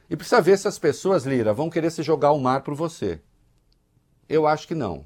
[0.09, 3.21] E precisa ver se as pessoas, Lira, vão querer se jogar ao mar por você.
[4.29, 5.05] Eu acho que não.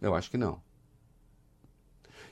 [0.00, 0.62] Eu acho que não.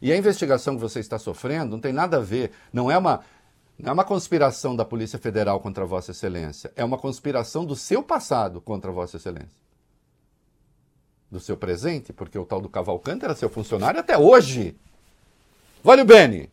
[0.01, 3.21] E a investigação que você está sofrendo não tem nada a ver, não é uma,
[3.79, 8.03] não é uma conspiração da Polícia Federal contra Vossa Excelência, é uma conspiração do seu
[8.03, 9.63] passado contra Vossa Excelência.
[11.31, 14.77] Do seu presente, porque o tal do Cavalcante era seu funcionário até hoje.
[15.83, 16.51] Vale o Bene.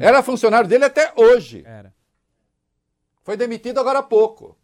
[0.00, 1.62] Era funcionário dele até hoje.
[1.64, 1.94] Era.
[3.22, 4.58] Foi demitido agora há pouco.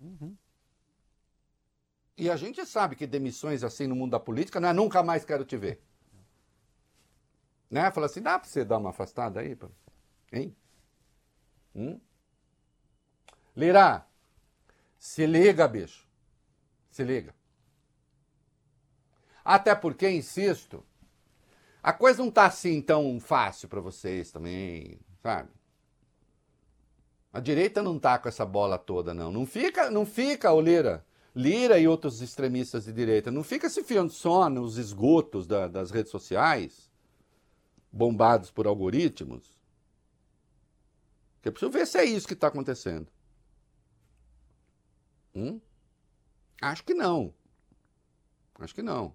[2.16, 5.24] E a gente sabe que demissões assim no mundo da política não é nunca mais
[5.24, 5.80] quero te ver.
[7.70, 7.90] Né?
[7.90, 9.56] Fala assim, dá pra você dar uma afastada aí?
[10.32, 10.54] Hein?
[11.74, 11.98] Hum?
[13.56, 14.06] Lira,
[14.98, 16.06] se liga, bicho.
[16.90, 17.34] Se liga.
[19.44, 20.84] Até porque, insisto,
[21.82, 25.50] a coisa não tá assim tão fácil para vocês também, sabe?
[27.32, 29.32] A direita não tá com essa bola toda, não.
[29.32, 31.04] Não fica, não fica, ô Lira.
[31.34, 35.90] Lira e outros extremistas de direita, não fica se fiando só nos esgotos da- das
[35.90, 36.90] redes sociais,
[37.90, 39.61] bombados por algoritmos.
[41.42, 43.08] Que eu preciso ver se é isso que está acontecendo.
[45.34, 45.60] Hum?
[46.60, 47.34] Acho que não.
[48.58, 49.14] Acho que não.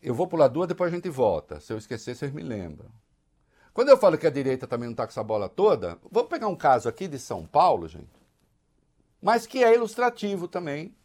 [0.00, 1.58] Eu vou pular duas, depois a gente volta.
[1.58, 2.90] Se eu esquecer, vocês me lembram.
[3.74, 6.46] Quando eu falo que a direita também não está com essa bola toda, vamos pegar
[6.46, 8.08] um caso aqui de São Paulo, gente,
[9.20, 10.96] mas que é ilustrativo também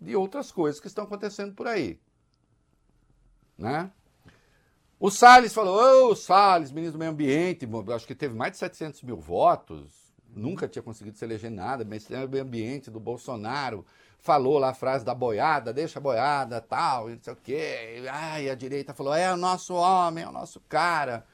[0.00, 1.98] de outras coisas que estão acontecendo por aí.
[3.56, 3.90] Né?
[5.02, 9.02] O Salles falou, ô Salles, ministro do Meio Ambiente, acho que teve mais de 700
[9.02, 13.86] mil votos, nunca tinha conseguido se eleger nada, ministro do Meio Ambiente do Bolsonaro,
[14.18, 18.04] falou lá a frase da boiada, deixa a boiada, tal, não sei o quê.
[18.12, 21.26] Ai, a direita falou, é o nosso homem, é o nosso cara.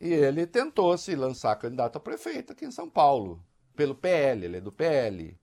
[0.00, 3.38] E ele tentou se lançar candidato a prefeito aqui em São Paulo,
[3.76, 5.38] pelo PL, ele é do PL.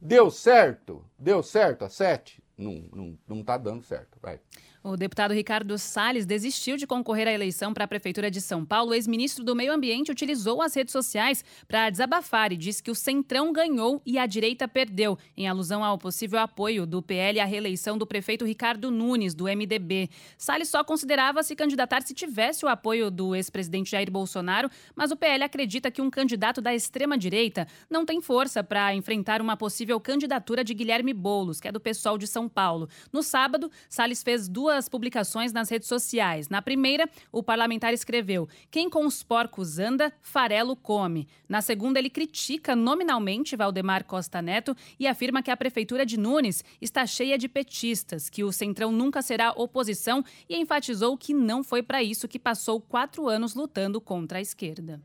[0.00, 1.04] Deu certo?
[1.18, 2.42] Deu certo a sete?
[2.56, 4.40] Não, não, não tá dando certo, vai.
[4.84, 8.90] O deputado Ricardo Salles desistiu de concorrer à eleição para a Prefeitura de São Paulo.
[8.90, 12.94] O ex-ministro do Meio Ambiente utilizou as redes sociais para desabafar e disse que o
[12.94, 17.96] Centrão ganhou e a direita perdeu, em alusão ao possível apoio do PL à reeleição
[17.96, 20.10] do prefeito Ricardo Nunes, do MDB.
[20.36, 25.16] Salles só considerava se candidatar se tivesse o apoio do ex-presidente Jair Bolsonaro, mas o
[25.16, 30.64] PL acredita que um candidato da extrema-direita não tem força para enfrentar uma possível candidatura
[30.64, 32.88] de Guilherme Boulos, que é do PSOL de São Paulo.
[33.12, 36.48] No sábado, Salles fez duas publicações nas redes sociais.
[36.48, 41.28] Na primeira, o parlamentar escreveu: Quem com os porcos anda, farelo come.
[41.48, 46.64] Na segunda, ele critica nominalmente Valdemar Costa Neto e afirma que a prefeitura de Nunes
[46.80, 51.82] está cheia de petistas, que o Centrão nunca será oposição e enfatizou que não foi
[51.82, 55.00] para isso que passou quatro anos lutando contra a esquerda.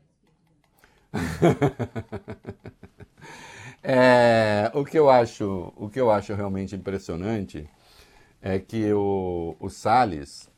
[3.82, 7.68] É, o que eu acho, o que eu acho realmente impressionante
[8.40, 10.50] é que o, o Salles,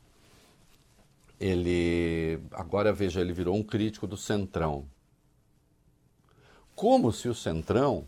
[1.39, 4.87] ele agora veja, ele virou um crítico do Centrão.
[6.75, 8.07] Como se o Centrão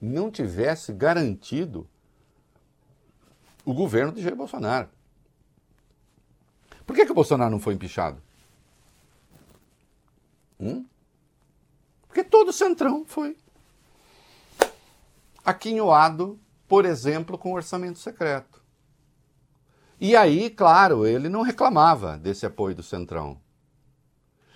[0.00, 1.88] não tivesse garantido
[3.64, 4.88] o governo de Jair Bolsonaro.
[6.84, 8.20] Por que, que o Bolsonaro não foi empichado?
[10.58, 10.84] Hum?
[12.08, 13.36] Porque todo o Centrão foi
[15.44, 16.38] aquinhoado,
[16.72, 18.62] por exemplo, com orçamento secreto.
[20.00, 23.38] E aí, claro, ele não reclamava desse apoio do Centrão.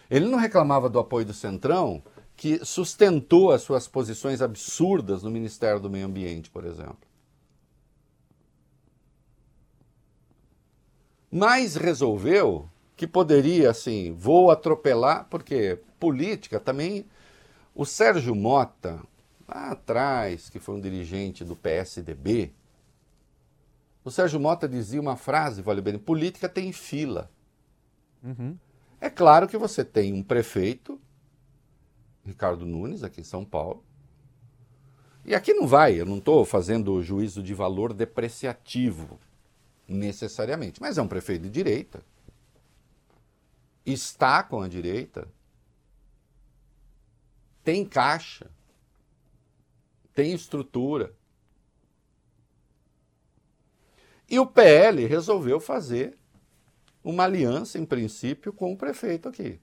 [0.08, 2.02] Ele não reclamava do apoio do Centrão
[2.34, 7.06] que sustentou as suas posições absurdas no Ministério do Meio Ambiente, por exemplo.
[11.30, 17.04] Mas resolveu que poderia, assim, vou atropelar, porque política também.
[17.74, 19.02] O Sérgio Mota,
[19.46, 22.52] lá atrás, que foi um dirigente do PSDB,
[24.04, 27.30] o Sérgio Mota dizia uma frase, vale bem, política tem fila.
[28.22, 28.56] Uhum.
[29.00, 31.00] É claro que você tem um prefeito,
[32.24, 33.84] Ricardo Nunes, aqui em São Paulo,
[35.24, 39.18] e aqui não vai, eu não estou fazendo juízo de valor depreciativo,
[39.88, 42.00] necessariamente, mas é um prefeito de direita,
[43.84, 45.28] está com a direita,
[47.64, 48.48] tem caixa,
[50.16, 51.14] tem estrutura.
[54.28, 56.18] E o PL resolveu fazer
[57.04, 59.60] uma aliança, em princípio, com o prefeito aqui.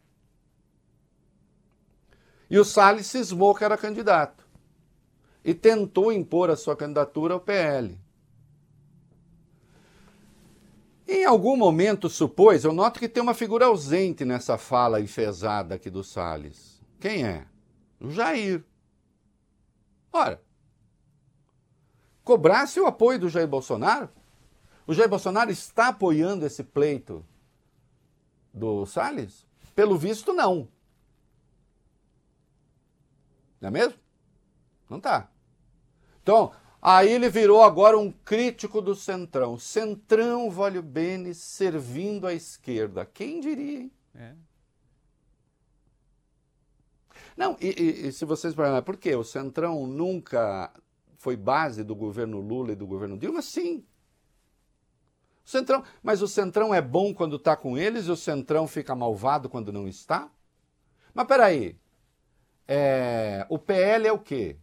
[2.50, 4.48] E o Salles cismou que era candidato.
[5.44, 8.00] E tentou impor a sua candidatura ao PL.
[11.08, 15.90] Em algum momento supôs, eu noto que tem uma figura ausente nessa fala enfesada aqui
[15.90, 16.80] do Salles.
[17.00, 17.48] Quem é?
[18.00, 18.64] O Jair.
[20.14, 20.40] Ora,
[22.24, 24.10] cobrasse o apoio do Jair Bolsonaro,
[24.86, 27.26] O Jair Bolsonaro está apoiando esse pleito
[28.54, 29.46] do Salles?
[29.74, 30.68] Pelo visto, não.
[33.60, 33.98] Não é mesmo?
[34.90, 35.32] Não tá.
[36.22, 36.52] Então,
[36.82, 39.58] aí ele virou agora um crítico do Centrão.
[39.58, 43.06] Centrão, Vale Bene, servindo à esquerda.
[43.06, 43.92] Quem diria, hein?
[44.14, 44.36] É.
[47.38, 49.16] Não, e, e- e se vocês perguntarem, por quê?
[49.16, 50.72] O Centrão nunca
[51.18, 53.42] foi base do governo Lula e do governo Dilma?
[53.42, 53.86] Sim.
[55.46, 58.96] O Centrão, mas o Centrão é bom quando está com eles e o Centrão fica
[58.96, 60.30] malvado quando não está?
[61.14, 61.78] Mas peraí,
[62.68, 64.58] é, o PL é o quê?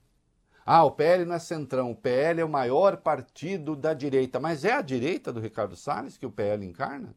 [0.64, 4.64] Ah, o PL não é Centrão, o PL é o maior partido da direita, mas
[4.64, 7.14] é a direita do Ricardo Salles que o PL encarna?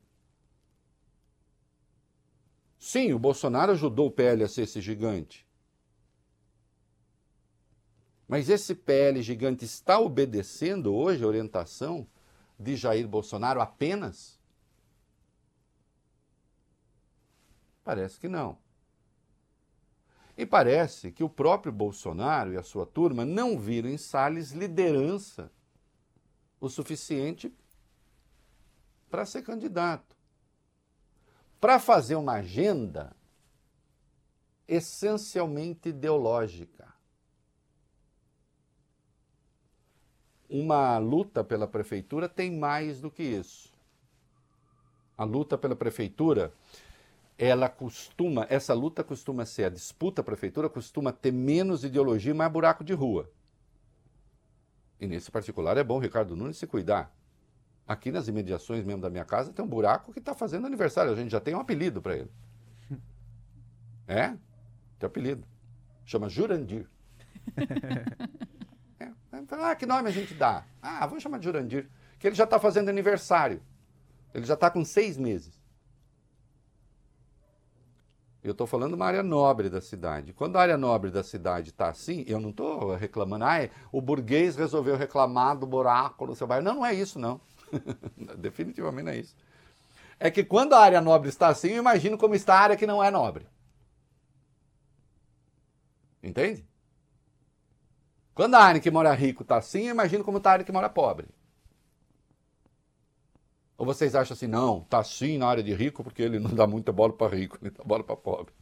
[2.83, 5.47] Sim, o Bolsonaro ajudou o PL a ser esse gigante.
[8.27, 12.05] Mas esse PL gigante está obedecendo hoje a orientação
[12.59, 14.37] de Jair Bolsonaro apenas?
[17.85, 18.57] Parece que não.
[20.35, 25.49] E parece que o próprio Bolsonaro e a sua turma não viram em Salles liderança
[26.59, 27.49] o suficiente
[29.09, 30.22] para ser candidato.
[31.63, 33.15] Para fazer uma agenda
[34.67, 36.93] essencialmente ideológica.
[40.49, 43.71] Uma luta pela prefeitura tem mais do que isso.
[45.17, 46.53] A luta pela prefeitura
[47.37, 52.51] ela costuma, essa luta costuma ser, a disputa à prefeitura costuma ter menos ideologia mais
[52.51, 53.31] buraco de rua.
[54.99, 57.22] E nesse particular é bom Ricardo Nunes se cuidar.
[57.87, 61.11] Aqui nas imediações mesmo da minha casa tem um buraco que está fazendo aniversário.
[61.11, 62.31] A gente já tem um apelido para ele.
[64.05, 64.35] É?
[64.99, 65.47] Tem apelido.
[66.05, 66.85] Chama Jurandir.
[68.99, 69.13] é.
[69.51, 70.65] Ah, que nome a gente dá?
[70.81, 71.89] Ah, vamos chamar de Jurandir.
[72.19, 73.61] Que ele já está fazendo aniversário.
[74.33, 75.63] Ele já está com seis meses.
[78.43, 80.33] Eu estou falando de uma área nobre da cidade.
[80.33, 84.57] Quando a área nobre da cidade está assim, eu não estou reclamando, ah, o burguês
[84.57, 86.65] resolveu reclamar do buraco no seu bairro.
[86.65, 87.39] Não, não é isso, não.
[88.37, 89.35] Definitivamente não é isso.
[90.19, 92.87] É que quando a área nobre está assim, eu imagino como está a área que
[92.87, 93.47] não é nobre.
[96.21, 96.65] Entende?
[98.33, 100.71] Quando a área que mora rico está assim, eu imagino como está a área que
[100.71, 101.27] mora pobre.
[103.77, 106.65] Ou vocês acham assim, não, tá assim na área de rico porque ele não dá
[106.65, 108.53] muita bola para rico, ele dá bola para pobre.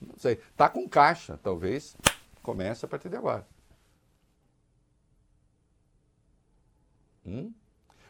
[0.00, 0.36] Não sei.
[0.56, 1.96] Tá com caixa, talvez
[2.42, 3.46] comece a partir de agora.
[7.24, 7.52] Hum?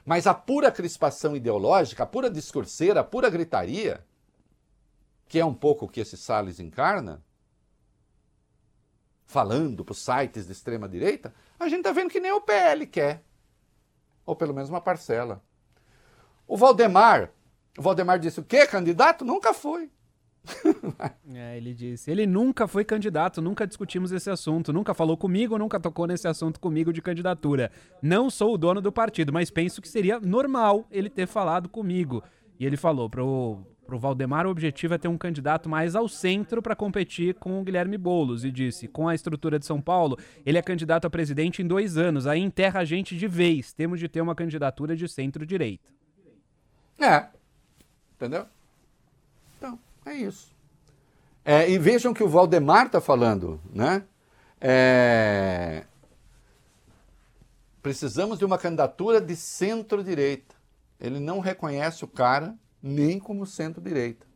[0.05, 4.05] Mas a pura crispação ideológica, a pura discurseira, a pura gritaria,
[5.27, 7.23] que é um pouco o que esse Salles encarna,
[9.25, 12.87] falando para os sites de extrema direita, a gente está vendo que nem o PL
[12.87, 13.23] quer
[14.27, 15.43] ou pelo menos uma parcela.
[16.47, 17.31] O Valdemar,
[17.79, 18.67] o Valdemar disse o quê?
[18.67, 19.25] Candidato?
[19.25, 19.91] Nunca foi.
[21.35, 22.11] É, ele disse.
[22.11, 26.61] Ele nunca foi candidato, nunca discutimos esse assunto, nunca falou comigo, nunca tocou nesse assunto
[26.61, 27.71] comigo de candidatura.
[28.01, 32.23] Não sou o dono do partido, mas penso que seria normal ele ter falado comigo.
[32.59, 36.63] E ele falou pro, pro Valdemar o objetivo é ter um candidato mais ao centro
[36.63, 38.45] para competir com o Guilherme Boulos.
[38.45, 41.97] E disse: com a estrutura de São Paulo, ele é candidato a presidente em dois
[41.97, 42.27] anos.
[42.27, 43.73] Aí enterra a gente de vez.
[43.73, 45.93] Temos de ter uma candidatura de centro-direita.
[47.01, 47.29] É.
[48.15, 48.47] Entendeu?
[50.07, 50.53] É isso.
[51.45, 54.03] É, e vejam que o Valdemar está falando, né?
[54.61, 55.85] É,
[57.85, 60.55] Precisamos de uma candidatura de centro-direita.
[60.99, 64.27] Ele não reconhece o cara nem como centro-direita.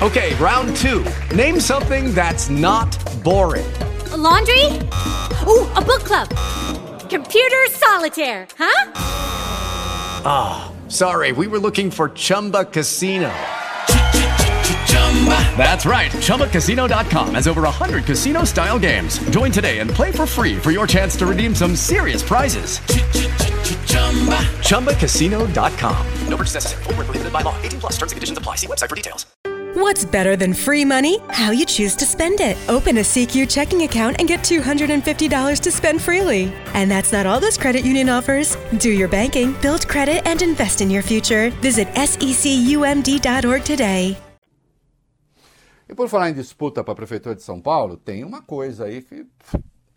[0.00, 1.04] Okay, round two.
[1.36, 3.66] Name something that's not boring.
[4.10, 4.64] A laundry?
[5.46, 6.28] Ooh, a book club.
[7.10, 8.92] Computer solitaire, huh?
[10.24, 13.30] Ah, sorry, we were looking for Chumba Casino.
[15.56, 16.12] That's right.
[16.12, 19.18] ChumbaCasino.com has over 100 casino style games.
[19.30, 22.78] Join today and play for free for your chance to redeem some serious prizes.
[24.60, 26.06] ChumbaCasino.com.
[26.28, 26.84] No purchase necessary.
[26.84, 27.60] Where prohibited by law.
[27.62, 28.56] 18 plus terms and conditions apply.
[28.56, 29.26] See website for details.
[29.76, 31.18] What's better than free money?
[31.28, 32.56] How you choose to spend it.
[32.66, 36.50] Open a CQ checking account and get $250 to spend freely.
[36.72, 38.56] And that's not all this credit union offers.
[38.78, 41.50] Do your banking, build credit, and invest in your future.
[41.60, 44.16] Visit secumd.org today.
[45.88, 49.02] E por falar em disputa para a Prefeitura de São Paulo, tem uma coisa aí
[49.02, 49.26] que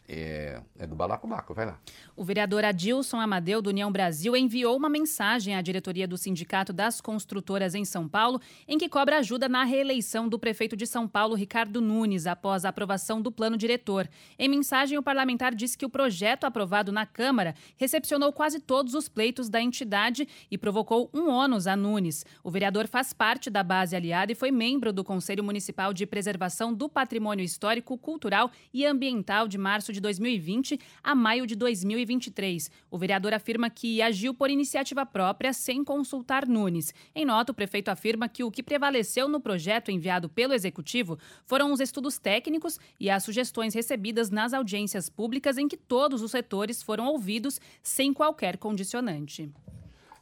[0.07, 1.77] é, é do balacobaco, vai lá.
[2.15, 7.01] O vereador Adilson Amadeu, do União Brasil, enviou uma mensagem à diretoria do Sindicato das
[7.01, 11.35] Construtoras em São Paulo, em que cobra ajuda na reeleição do prefeito de São Paulo,
[11.35, 14.07] Ricardo Nunes, após a aprovação do plano diretor.
[14.37, 19.09] Em mensagem, o parlamentar disse que o projeto aprovado na Câmara recepcionou quase todos os
[19.09, 22.25] pleitos da entidade e provocou um ônus a Nunes.
[22.41, 26.73] O vereador faz parte da base aliada e foi membro do Conselho Municipal de Preservação
[26.73, 30.68] do Patrimônio Histórico, Cultural e Ambiental de março de 2020
[31.01, 32.69] a maio de 2023.
[32.91, 36.93] O vereador afirma que agiu por iniciativa própria sem consultar Nunes.
[37.15, 41.71] Em nota, o prefeito afirma que o que prevaleceu no projeto enviado pelo executivo foram
[41.71, 46.83] os estudos técnicos e as sugestões recebidas nas audiências públicas em que todos os setores
[46.83, 49.49] foram ouvidos sem qualquer condicionante.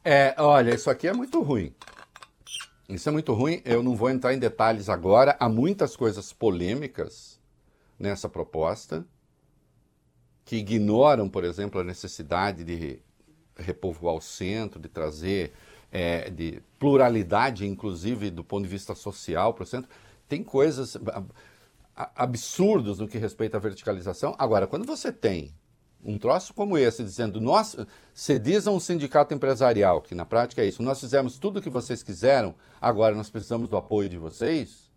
[0.04, 1.74] É, olha, isso aqui é muito ruim.
[2.88, 3.60] Isso é muito ruim.
[3.64, 5.36] Eu não vou entrar em detalhes agora.
[5.38, 7.38] Há muitas coisas polêmicas
[7.98, 9.04] nessa proposta
[10.48, 12.98] que ignoram, por exemplo, a necessidade de
[13.54, 15.52] repovoar o centro, de trazer
[15.92, 19.90] é, de pluralidade, inclusive do ponto de vista social para o centro.
[20.26, 20.96] Tem coisas
[21.94, 24.34] absurdos no que respeita à verticalização.
[24.38, 25.52] Agora, quando você tem
[26.02, 27.76] um troço como esse, dizendo, nós,
[28.14, 31.62] se diz a um sindicato empresarial, que na prática é isso, nós fizemos tudo o
[31.62, 34.87] que vocês quiseram, agora nós precisamos do apoio de vocês,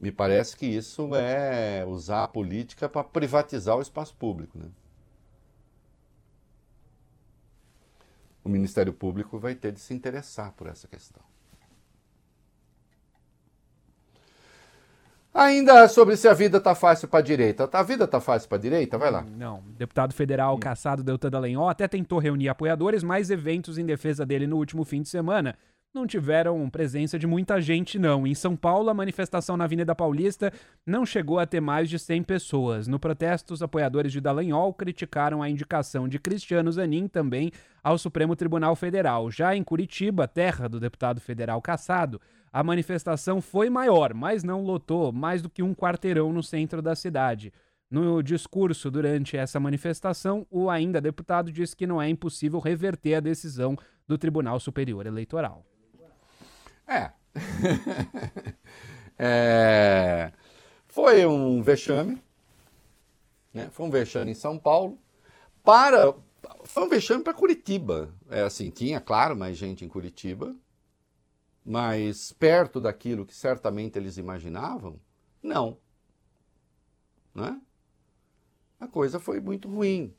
[0.00, 4.58] me parece que isso é usar a política para privatizar o espaço público.
[4.58, 4.64] Né?
[8.42, 11.22] O Ministério Público vai ter de se interessar por essa questão.
[15.32, 17.68] Ainda sobre se a vida está fácil para a direita.
[17.70, 18.98] A vida está fácil para a direita?
[18.98, 19.22] Vai lá.
[19.22, 19.62] Não.
[19.78, 24.56] Deputado federal Caçado Deltan Dallagnol até tentou reunir apoiadores, mas eventos em defesa dele no
[24.56, 25.56] último fim de semana
[25.92, 28.26] não tiveram presença de muita gente, não.
[28.26, 30.52] Em São Paulo, a manifestação na Avenida Paulista
[30.86, 32.86] não chegou a ter mais de 100 pessoas.
[32.86, 37.50] No protesto, os apoiadores de Dallagnol criticaram a indicação de Cristiano Zanin também
[37.82, 39.30] ao Supremo Tribunal Federal.
[39.30, 42.20] Já em Curitiba, terra do deputado federal Caçado,
[42.52, 46.94] a manifestação foi maior, mas não lotou mais do que um quarteirão no centro da
[46.94, 47.52] cidade.
[47.90, 53.20] No discurso durante essa manifestação, o ainda deputado disse que não é impossível reverter a
[53.20, 53.76] decisão
[54.06, 55.64] do Tribunal Superior Eleitoral.
[56.90, 57.12] É.
[59.16, 60.32] é.
[60.88, 62.20] Foi um vexame.
[63.54, 63.68] Né?
[63.70, 64.98] Foi um vexame em São Paulo.
[65.62, 66.12] Para.
[66.64, 68.12] Foi um vexame para Curitiba.
[68.28, 70.56] É assim, tinha, claro, mais gente em Curitiba.
[71.64, 74.98] Mas perto daquilo que certamente eles imaginavam,
[75.42, 75.78] não.
[77.34, 77.60] Né?
[78.80, 80.12] A coisa foi muito ruim.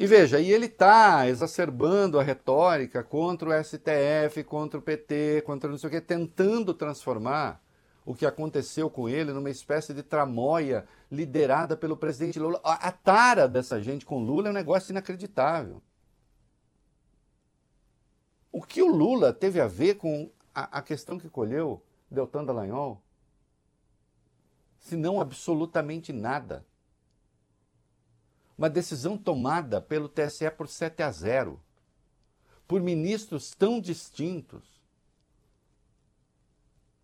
[0.00, 5.68] E veja, e ele está exacerbando a retórica contra o STF, contra o PT, contra
[5.68, 7.62] não sei o quê, tentando transformar
[8.02, 12.58] o que aconteceu com ele numa espécie de tramóia liderada pelo presidente Lula.
[12.64, 15.82] A, tara dessa gente com Lula é um negócio inacreditável.
[18.50, 23.02] O que o Lula teve a ver com a, a questão que colheu Deltan Dallagnol?
[24.78, 26.64] Se não absolutamente nada
[28.60, 31.58] uma decisão tomada pelo TSE por 7 a 0,
[32.68, 34.82] por ministros tão distintos.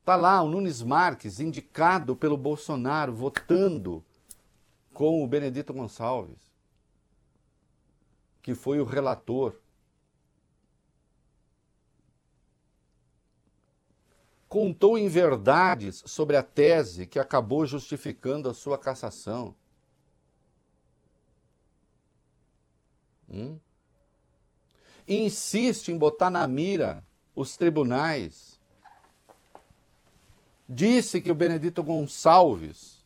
[0.01, 4.05] Está lá o Nunes Marques, indicado pelo Bolsonaro, votando
[4.93, 6.53] com o Benedito Gonçalves,
[8.43, 9.59] que foi o relator.
[14.47, 19.57] Contou em verdades sobre a tese que acabou justificando a sua cassação.
[23.31, 23.59] Hum?
[25.07, 27.05] Insiste em botar na mira
[27.35, 28.59] os tribunais.
[30.69, 33.05] Disse que o Benedito Gonçalves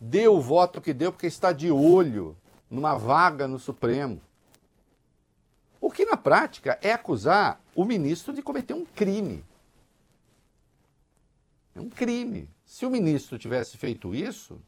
[0.00, 2.36] deu o voto que deu porque está de olho
[2.70, 4.20] numa vaga no Supremo.
[5.80, 9.44] O que na prática é acusar o ministro de cometer um crime.
[11.74, 12.48] É um crime.
[12.64, 14.60] Se o ministro tivesse feito isso,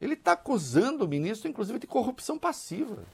[0.00, 3.04] ele está acusando o ministro, inclusive, de corrupção passiva.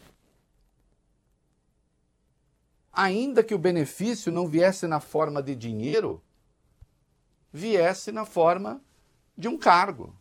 [2.92, 6.22] Ainda que o benefício não viesse na forma de dinheiro,
[7.52, 8.82] viesse na forma
[9.36, 10.14] de um cargo.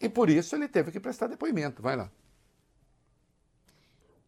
[0.00, 1.82] E por isso ele teve que prestar depoimento.
[1.82, 2.10] Vai lá.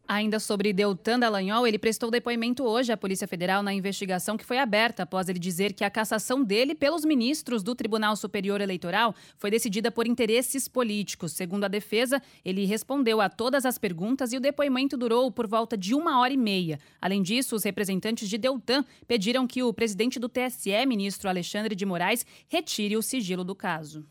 [0.09, 4.57] Ainda sobre Deltan Dallagnol, ele prestou depoimento hoje à Polícia Federal na investigação que foi
[4.57, 9.51] aberta após ele dizer que a cassação dele pelos ministros do Tribunal Superior Eleitoral foi
[9.51, 11.33] decidida por interesses políticos.
[11.33, 15.75] Segundo a defesa, ele respondeu a todas as perguntas e o depoimento durou por volta
[15.75, 16.79] de uma hora e meia.
[17.01, 21.85] Além disso, os representantes de Deltan pediram que o presidente do TSE, ministro Alexandre de
[21.85, 24.05] Moraes, retire o sigilo do caso.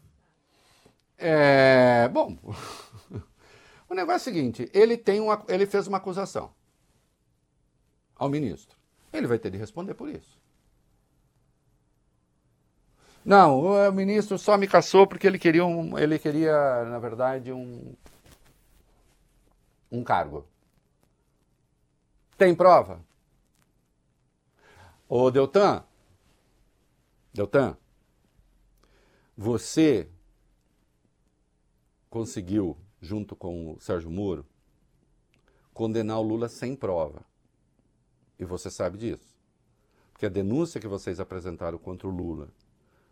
[1.16, 2.36] É, bom,
[3.88, 6.52] o negócio é o seguinte: ele, tem uma, ele fez uma acusação
[8.14, 8.76] ao ministro.
[9.12, 10.36] Ele vai ter de responder por isso.
[13.24, 17.94] Não, o ministro só me caçou porque ele queria, um, ele queria na verdade, um,
[19.90, 20.46] um cargo.
[22.38, 23.04] Tem prova?
[25.08, 25.84] Ô Deltan,
[27.32, 27.76] Deltan,
[29.36, 30.08] você
[32.08, 32.76] conseguiu,
[33.06, 34.44] junto com o Sérgio Moro,
[35.72, 37.24] condenar o Lula sem prova.
[38.38, 39.34] E você sabe disso.
[40.12, 42.48] Porque a denúncia que vocês apresentaram contra o Lula,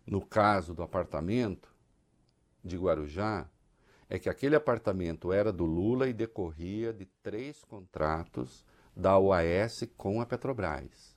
[0.06, 1.74] no caso do apartamento
[2.62, 3.48] de Guarujá,
[4.08, 8.64] é que aquele apartamento era do Lula e decorria de três contratos
[8.94, 11.14] da OAS com a Petrobras.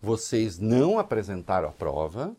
[0.00, 2.36] Vocês não apresentaram a prova.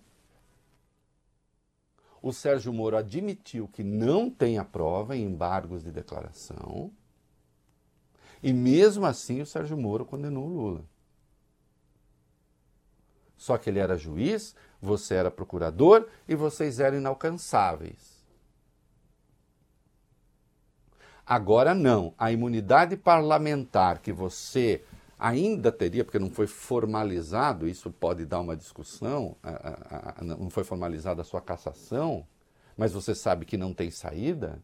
[2.21, 6.91] O Sérgio Moro admitiu que não tem a prova em embargos de declaração.
[8.43, 10.85] E mesmo assim o Sérgio Moro condenou o Lula.
[13.35, 18.21] Só que ele era juiz, você era procurador e vocês eram inalcançáveis.
[21.25, 22.13] Agora não.
[22.17, 24.83] A imunidade parlamentar que você
[25.21, 30.49] ainda teria, porque não foi formalizado, isso pode dar uma discussão, a, a, a, não
[30.49, 32.25] foi formalizada a sua cassação,
[32.75, 34.59] mas você sabe que não tem saída,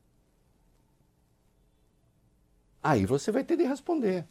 [2.82, 4.26] aí você vai ter de responder.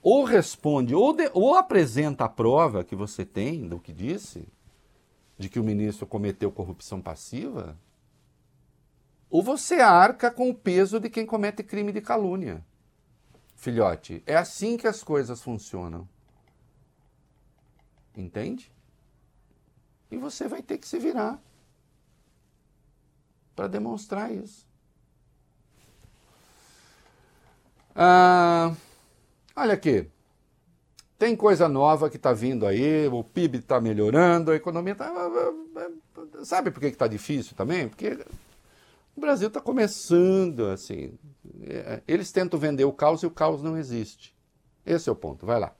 [0.00, 4.46] Ou responde, ou, de, ou apresenta a prova que você tem do que disse,
[5.36, 7.76] de que o ministro cometeu corrupção passiva,
[9.28, 12.64] ou você arca com o peso de quem comete crime de calúnia.
[13.56, 16.06] Filhote, é assim que as coisas funcionam.
[18.14, 18.70] Entende?
[20.10, 21.42] E você vai ter que se virar
[23.56, 24.66] para demonstrar isso.
[27.94, 28.74] Ah,
[29.56, 30.08] olha aqui.
[31.18, 35.10] Tem coisa nova que está vindo aí, o PIB está melhorando, a economia está.
[36.44, 37.88] Sabe por que está difícil também?
[37.88, 38.22] Porque
[39.16, 41.18] o Brasil está começando assim.
[41.62, 44.34] É, Eles tentam vender o caos e o caos não existe.
[44.84, 45.46] Esse é o ponto.
[45.46, 45.74] Vai lá.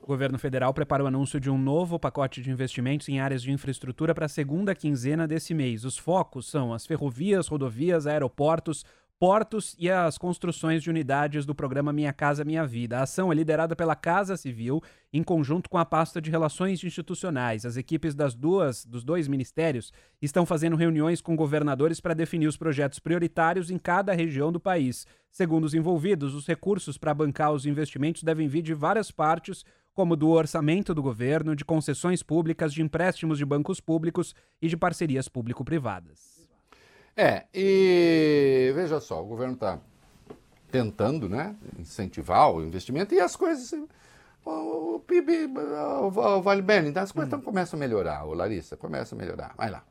[0.00, 3.50] O governo federal prepara o anúncio de um novo pacote de investimentos em áreas de
[3.50, 5.82] infraestrutura para a segunda quinzena desse mês.
[5.82, 8.84] Os focos são as ferrovias, rodovias, aeroportos,
[9.18, 12.98] portos e as construções de unidades do programa Minha Casa Minha Vida.
[12.98, 17.64] A ação é liderada pela Casa Civil em conjunto com a pasta de Relações Institucionais.
[17.64, 22.56] As equipes das duas dos dois ministérios estão fazendo reuniões com governadores para definir os
[22.56, 25.06] projetos prioritários em cada região do país.
[25.30, 30.16] Segundo os envolvidos, os recursos para bancar os investimentos devem vir de várias partes, como
[30.16, 35.28] do orçamento do governo, de concessões públicas, de empréstimos de bancos públicos e de parcerias
[35.28, 36.33] público-privadas.
[37.16, 39.78] É, e veja só, o governo está
[40.70, 43.72] tentando né, incentivar o investimento e as coisas.
[44.44, 48.76] O, o PIB o, o vale então as coisas tão- começam a melhorar, ô Larissa,
[48.76, 49.54] começa a melhorar.
[49.56, 49.84] Vai lá.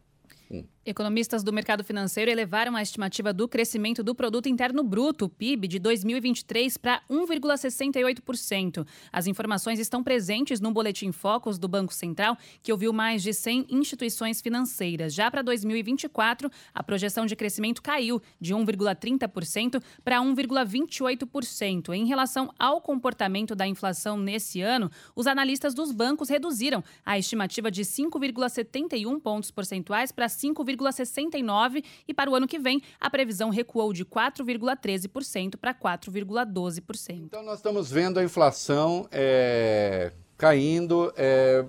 [0.51, 0.65] Hum.
[0.85, 5.79] Economistas do mercado financeiro elevaram a estimativa do crescimento do produto interno bruto, PIB, de
[5.79, 8.85] 2023 para 1,68%.
[9.09, 13.67] As informações estão presentes no boletim Focus do Banco Central, que ouviu mais de 100
[13.69, 15.13] instituições financeiras.
[15.13, 21.93] Já para 2024, a projeção de crescimento caiu de 1,30% para 1,28%.
[21.93, 27.71] Em relação ao comportamento da inflação nesse ano, os analistas dos bancos reduziram a estimativa
[27.71, 30.27] de 5,71 pontos percentuais para
[30.75, 37.23] 5,69 e para o ano que vem a previsão recuou de 4,13% para 4,12%.
[37.25, 41.13] Então nós estamos vendo a inflação é, caindo.
[41.15, 41.65] é,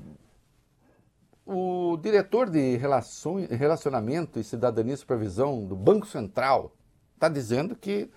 [1.46, 6.74] o diretor de relações, relacionamento e cidadania e supervisão do Banco Central
[7.14, 8.10] está dizendo que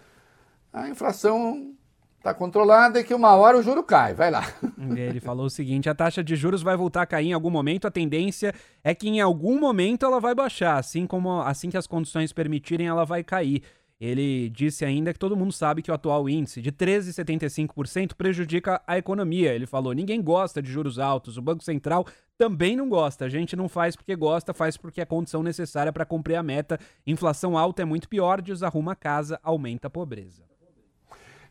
[0.72, 1.76] a inflação
[2.18, 4.14] está controlada e que uma hora o juro cai.
[4.14, 4.44] Vai lá.
[4.96, 7.88] Ele falou o seguinte: a taxa de juros vai voltar a cair em algum momento.
[7.88, 8.54] A tendência
[8.84, 12.88] é que em algum momento ela vai baixar, assim como assim que as condições permitirem,
[12.88, 13.64] ela vai cair.
[14.00, 18.98] Ele disse ainda que todo mundo sabe que o atual índice de 13,75% prejudica a
[18.98, 19.54] economia.
[19.54, 22.06] Ele falou: ninguém gosta de juros altos, o Banco Central
[22.38, 23.26] também não gosta.
[23.26, 26.80] A gente não faz porque gosta, faz porque é condição necessária para cumprir a meta.
[27.08, 30.57] Inflação alta é muito pior, desarruma a casa, aumenta a pobreza.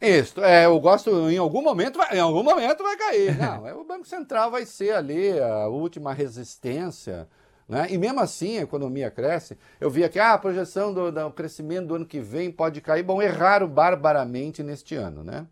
[0.00, 3.36] Isso, é, eu gosto, em algum momento vai, em algum momento vai cair.
[3.38, 7.28] Não, é, o Banco Central vai ser ali a última resistência.
[7.68, 7.88] Né?
[7.90, 9.58] E mesmo assim a economia cresce.
[9.80, 13.02] Eu vi aqui, ah, a projeção do, do crescimento do ano que vem pode cair.
[13.02, 15.46] Bom, erraram barbaramente neste ano, né?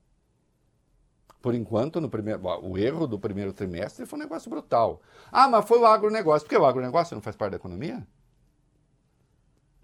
[1.42, 5.02] Por enquanto, no primeiro, o erro do primeiro trimestre foi um negócio brutal.
[5.30, 6.46] Ah, mas foi o agronegócio.
[6.46, 8.06] Porque o agronegócio não faz parte da economia?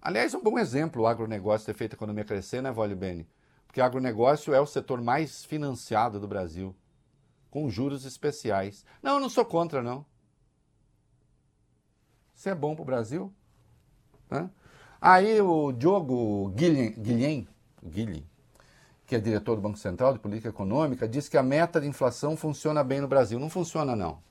[0.01, 3.27] Aliás, um bom exemplo o agronegócio ter feito a economia crescer, né, Vole Bene?
[3.71, 6.75] Porque agronegócio é o setor mais financiado do Brasil,
[7.49, 8.83] com juros especiais.
[9.01, 10.05] Não, eu não sou contra, não.
[12.35, 13.33] Isso é bom para o Brasil.
[14.29, 14.49] Né?
[14.99, 17.47] Aí o Diogo Guilhem, Guilhem,
[17.81, 18.27] Guilhem,
[19.05, 22.35] que é diretor do Banco Central de Política Econômica, diz que a meta de inflação
[22.35, 23.39] funciona bem no Brasil.
[23.39, 24.21] Não funciona, não.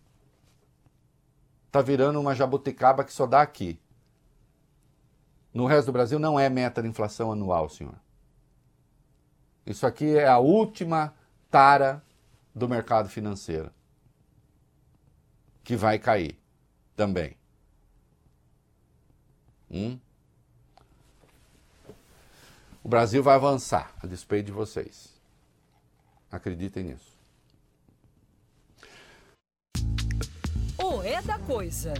[1.67, 3.81] Está virando uma jabuticaba que só dá aqui.
[5.55, 7.95] No resto do Brasil não é meta de inflação anual, senhor.
[9.71, 11.15] Isso aqui é a última
[11.49, 12.03] tara
[12.53, 13.71] do mercado financeiro.
[15.63, 16.37] Que vai cair
[16.97, 17.37] também.
[19.71, 19.97] Hum?
[22.83, 25.15] O Brasil vai avançar, a despeito de vocês.
[26.33, 27.17] Acreditem nisso.
[30.83, 31.95] O é da coisa.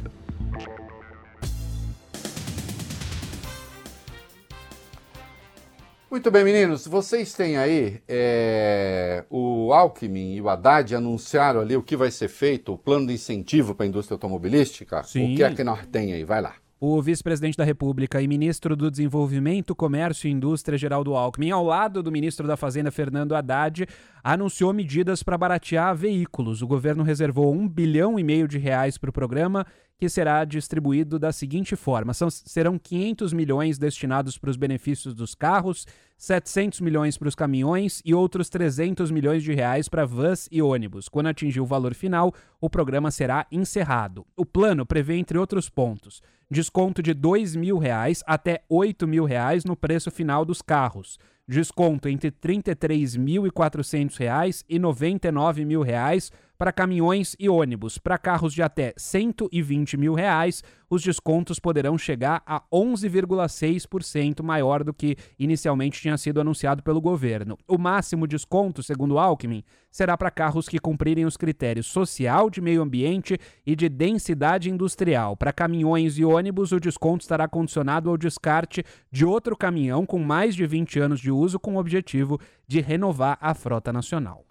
[6.11, 6.89] Muito bem, meninos.
[6.89, 12.27] Vocês têm aí é, o Alckmin e o Haddad anunciaram ali o que vai ser
[12.27, 15.05] feito, o plano de incentivo para a indústria automobilística.
[15.05, 15.35] Sim.
[15.35, 16.25] O que é que nós tem aí?
[16.25, 16.55] Vai lá.
[16.81, 22.03] O vice-presidente da República e ministro do Desenvolvimento, Comércio e Indústria, Geraldo Alckmin, ao lado
[22.03, 23.87] do ministro da Fazenda, Fernando Haddad,
[24.25, 26.61] anunciou medidas para baratear veículos.
[26.61, 29.65] O governo reservou um bilhão e meio de reais para o programa,
[30.01, 35.35] que será distribuído da seguinte forma: São, serão 500 milhões destinados para os benefícios dos
[35.35, 35.87] carros,
[36.17, 41.07] 700 milhões para os caminhões e outros 300 milhões de reais para vans e ônibus.
[41.07, 44.25] Quando atingir o valor final, o programa será encerrado.
[44.35, 49.67] O plano prevê, entre outros pontos, desconto de 2 mil reais até 8 mil reais
[49.67, 51.19] no preço final dos carros.
[51.47, 57.97] Desconto entre R$ 33.400 e 99 mil reais para caminhões e ônibus.
[57.97, 64.93] Para carros de até 120 mil reais, os descontos poderão chegar a 11,6% maior do
[64.93, 67.57] que inicialmente tinha sido anunciado pelo governo.
[67.67, 72.83] O máximo desconto, segundo Alckmin, será para carros que cumprirem os critérios social, de meio
[72.83, 75.39] ambiente e de densidade industrial.
[75.39, 80.55] Para caminhões e ônibus, o desconto estará condicionado ao descarte de outro caminhão com mais
[80.55, 82.39] de 20 anos de uso, com o objetivo
[82.69, 84.45] de renovar a frota nacional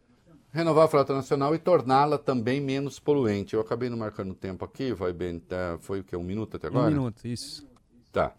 [0.51, 3.53] renovar a frota nacional e torná-la também menos poluente.
[3.53, 6.67] Eu acabei não marcando tempo aqui, vai bem, tá, foi o que, um minuto até
[6.67, 6.87] agora?
[6.87, 7.67] Um minuto, isso.
[8.11, 8.33] Tá.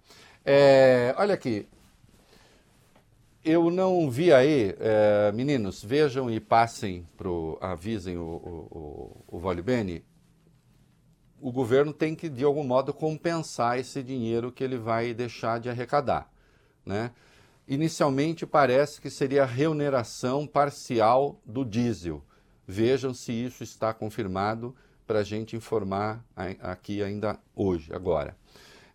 [0.45, 1.69] É, olha aqui,
[3.45, 9.39] eu não vi aí, é, meninos, vejam e passem, pro, avisem o, o, o, o
[9.39, 10.05] Vale Bene,
[11.41, 15.71] o governo tem que, de algum modo, compensar esse dinheiro que ele vai deixar de
[15.71, 16.31] arrecadar,
[16.85, 17.13] né?
[17.71, 22.21] Inicialmente parece que seria a reoneração parcial do diesel.
[22.67, 24.75] Vejam se isso está confirmado
[25.07, 26.25] para a gente informar
[26.61, 28.37] aqui ainda hoje, agora.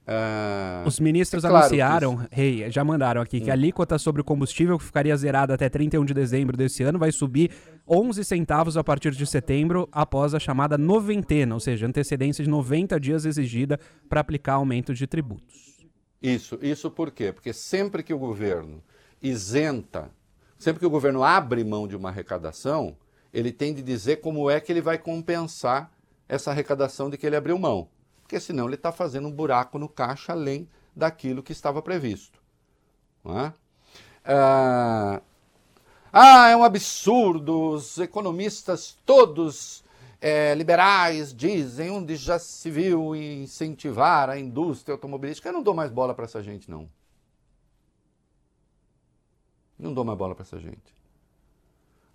[0.05, 2.41] Uh, Os ministros é claro anunciaram, que...
[2.41, 3.57] hey, já mandaram aqui, que a hum.
[3.57, 7.51] alíquota sobre o combustível que ficaria zerada até 31 de dezembro desse ano vai subir
[7.87, 12.99] 11 centavos a partir de setembro, após a chamada noventena, ou seja, antecedência de 90
[12.99, 15.74] dias exigida para aplicar aumento de tributos.
[16.25, 17.31] Isso, isso por quê?
[17.31, 18.83] Porque sempre que o governo
[19.21, 20.09] isenta,
[20.57, 22.97] sempre que o governo abre mão de uma arrecadação,
[23.31, 25.91] ele tem de dizer como é que ele vai compensar
[26.27, 27.87] essa arrecadação de que ele abriu mão.
[28.23, 32.39] Porque senão ele está fazendo um buraco no caixa além daquilo que estava previsto.
[33.27, 33.53] É?
[34.25, 35.21] Ah,
[36.11, 39.83] ah, é um absurdo, os economistas todos
[40.27, 45.47] é, liberais dizem onde já se viu incentivar a indústria automobilística.
[45.47, 46.89] Eu não dou mais bola para essa gente, não.
[49.77, 50.95] Não dou mais bola para essa gente.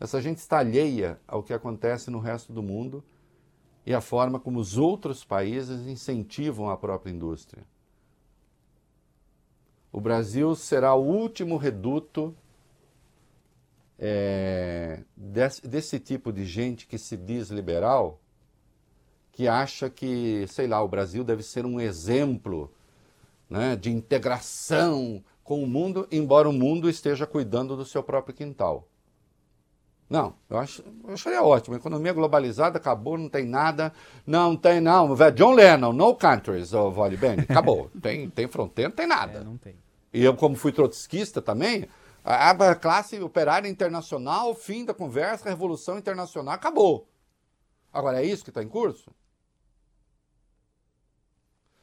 [0.00, 3.04] Essa gente está alheia ao que acontece no resto do mundo
[3.86, 7.64] e a forma como os outros países incentivam a própria indústria.
[9.92, 12.34] O Brasil será o último reduto
[14.02, 18.18] é, desse, desse tipo de gente que se diz liberal,
[19.30, 22.72] que acha que, sei lá, o Brasil deve ser um exemplo
[23.48, 28.88] né, de integração com o mundo, embora o mundo esteja cuidando do seu próprio quintal.
[30.08, 31.74] Não, eu, acho, eu acharia ótimo.
[31.76, 33.92] A economia globalizada acabou, não tem nada.
[34.26, 35.14] Não tem, não.
[35.34, 37.42] John Lennon, no countries, oh, Vale Bene.
[37.42, 37.88] Acabou.
[38.02, 39.38] tem, tem fronteira, não tem nada.
[39.38, 39.76] É, não tem.
[40.12, 41.86] E eu, como fui trotskista também,
[42.24, 47.08] A, a classe operária internacional, fim da conversa, revolução internacional, acabou.
[47.92, 49.10] Agora, é isso que está em curso?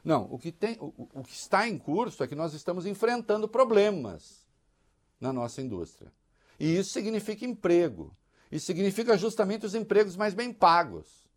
[0.04, 3.48] Não, o que, tem, o, o que está em curso é que nós estamos enfrentando
[3.48, 4.46] problemas
[5.20, 6.10] na nossa indústria.
[6.58, 8.16] E isso significa emprego.
[8.50, 11.27] Isso significa justamente os empregos mais bem pagos.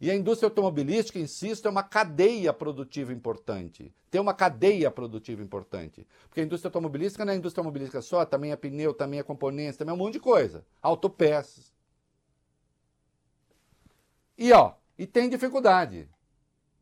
[0.00, 3.92] E a indústria automobilística, insisto, é uma cadeia produtiva importante.
[4.10, 6.06] Tem uma cadeia produtiva importante.
[6.28, 9.76] Porque a indústria automobilística não é indústria automobilística só, também é pneu, também é componentes,
[9.76, 10.64] também é um monte de coisa.
[10.80, 11.72] Autopeças.
[14.36, 16.08] E ó, e tem dificuldade.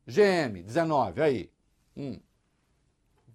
[0.07, 1.51] GM, 19, aí.
[1.97, 2.21] Hum.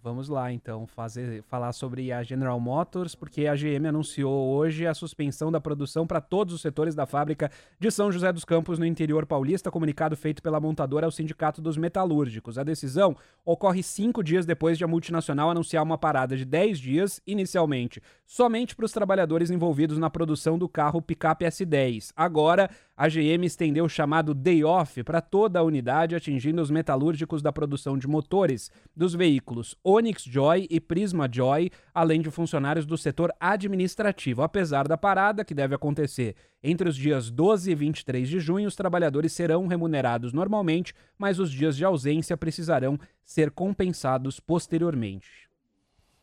[0.03, 4.95] Vamos lá, então, fazer, falar sobre a General Motors, porque a GM anunciou hoje a
[4.95, 8.85] suspensão da produção para todos os setores da fábrica de São José dos Campos, no
[8.85, 12.57] interior paulista, comunicado feito pela montadora ao Sindicato dos Metalúrgicos.
[12.57, 17.21] A decisão ocorre cinco dias depois de a multinacional anunciar uma parada de 10 dias,
[17.27, 22.11] inicialmente, somente para os trabalhadores envolvidos na produção do carro picape S10.
[22.15, 22.71] Agora,
[23.01, 27.51] a GM estendeu o chamado day off para toda a unidade, atingindo os metalúrgicos da
[27.51, 33.33] produção de motores dos veículos Onix Joy e Prisma Joy, além de funcionários do setor
[33.39, 34.43] administrativo.
[34.43, 38.75] Apesar da parada, que deve acontecer entre os dias 12 e 23 de junho, os
[38.75, 45.49] trabalhadores serão remunerados normalmente, mas os dias de ausência precisarão ser compensados posteriormente.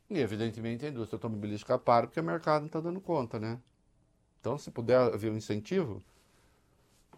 [0.09, 3.59] E, evidentemente, a indústria automobilística para porque o mercado não está dando conta, né?
[4.39, 6.01] Então, se puder haver um incentivo,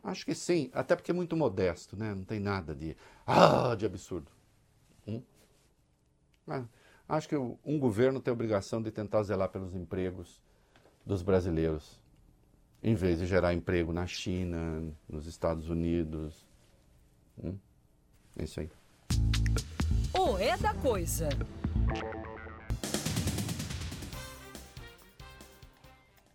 [0.03, 2.15] Acho que sim, até porque é muito modesto, né?
[2.15, 2.97] Não tem nada de,
[3.27, 4.31] ah, de absurdo.
[5.07, 5.23] Hum?
[7.09, 10.41] acho que um governo tem a obrigação de tentar zelar pelos empregos
[11.05, 12.01] dos brasileiros,
[12.83, 16.47] em vez de gerar emprego na China, nos Estados Unidos.
[17.43, 17.57] Hum?
[18.37, 18.71] É isso aí.
[20.19, 21.29] O é da coisa.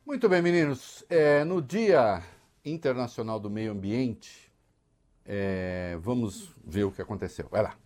[0.05, 1.03] Muito bem, meninos.
[1.09, 2.23] É, no dia
[2.65, 4.51] Internacional do Meio Ambiente,
[5.23, 7.47] é, vamos ver o que aconteceu.
[7.49, 7.77] Vai lá.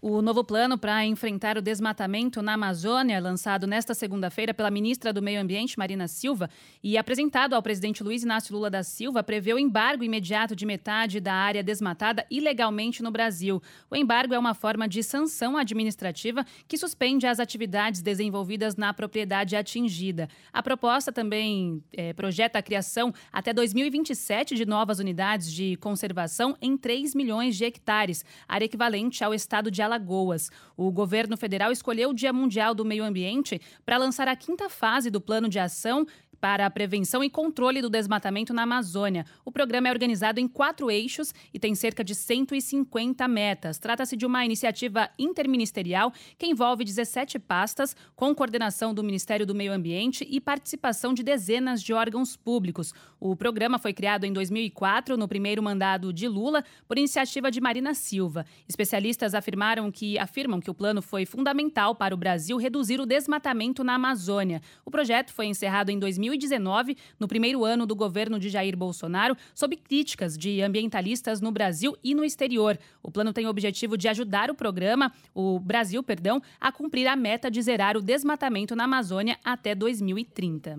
[0.00, 5.20] O novo plano para enfrentar o desmatamento na Amazônia, lançado nesta segunda-feira pela ministra do
[5.20, 6.48] Meio Ambiente, Marina Silva,
[6.84, 11.18] e apresentado ao presidente Luiz Inácio Lula da Silva, prevê o embargo imediato de metade
[11.18, 13.60] da área desmatada ilegalmente no Brasil.
[13.90, 19.56] O embargo é uma forma de sanção administrativa que suspende as atividades desenvolvidas na propriedade
[19.56, 20.28] atingida.
[20.52, 26.76] A proposta também é, projeta a criação até 2027 de novas unidades de conservação em
[26.76, 30.50] 3 milhões de hectares, área equivalente ao estado de Alagoas.
[30.76, 35.10] O governo federal escolheu o Dia Mundial do Meio Ambiente para lançar a quinta fase
[35.10, 36.06] do plano de ação
[36.40, 39.26] para a prevenção e controle do desmatamento na Amazônia.
[39.44, 43.78] O programa é organizado em quatro eixos e tem cerca de 150 metas.
[43.78, 49.72] Trata-se de uma iniciativa interministerial que envolve 17 pastas, com coordenação do Ministério do Meio
[49.72, 52.92] Ambiente e participação de dezenas de órgãos públicos.
[53.20, 57.94] O programa foi criado em 2004, no primeiro mandado de Lula, por iniciativa de Marina
[57.94, 58.46] Silva.
[58.68, 63.82] Especialistas afirmaram que afirmam que o plano foi fundamental para o Brasil reduzir o desmatamento
[63.82, 64.62] na Amazônia.
[64.84, 69.36] O projeto foi encerrado em 2000 2019, no primeiro ano do governo de Jair Bolsonaro,
[69.54, 72.78] sob críticas de ambientalistas no Brasil e no exterior.
[73.02, 77.16] O plano tem o objetivo de ajudar o programa, o Brasil, perdão, a cumprir a
[77.16, 80.78] meta de zerar o desmatamento na Amazônia até 2030.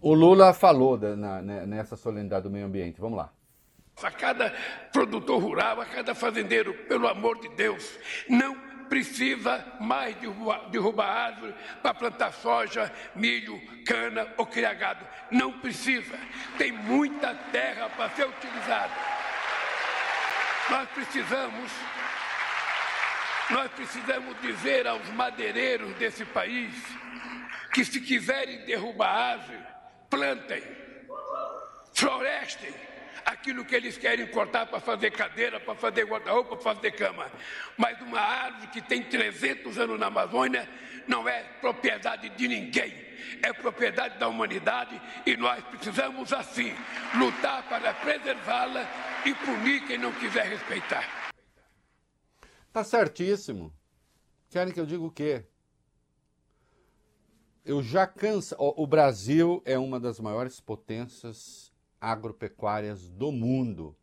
[0.00, 3.00] O Lula falou da, na, né, nessa solenidade do meio ambiente.
[3.00, 3.32] Vamos lá.
[4.00, 4.54] A cada
[4.92, 11.54] produtor rural, a cada fazendeiro, pelo amor de Deus, não precisa mais derrubar, derrubar árvore
[11.82, 15.06] para plantar soja, milho, cana ou criar gado.
[15.30, 16.18] Não precisa.
[16.56, 18.92] Tem muita terra para ser utilizada.
[20.70, 21.72] Nós precisamos,
[23.50, 26.74] nós precisamos dizer aos madeireiros desse país
[27.72, 29.58] que se quiserem derrubar árvore,
[30.10, 30.62] plantem,
[31.94, 32.74] florestem,
[33.28, 37.30] aquilo que eles querem cortar para fazer cadeira, para fazer guarda-roupa, para fazer cama.
[37.76, 40.68] Mas uma árvore que tem 300 anos na Amazônia
[41.06, 42.94] não é propriedade de ninguém,
[43.42, 46.74] é propriedade da humanidade e nós precisamos, assim,
[47.18, 48.86] lutar para preservá-la
[49.24, 51.30] e punir quem não quiser respeitar.
[52.72, 53.72] Tá certíssimo.
[54.48, 55.44] Querem que eu diga o quê?
[57.64, 58.54] Eu já canso.
[58.58, 61.67] O Brasil é uma das maiores potências
[62.00, 63.96] agropecuárias do mundo,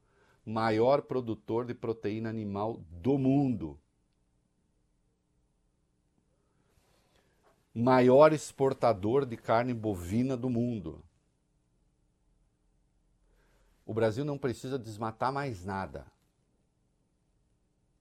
[0.46, 3.80] maior produtor de proteína animal do mundo.
[7.74, 11.04] Maior exportador de carne bovina do mundo.
[13.86, 16.08] O Brasil não precisa desmatar mais nada.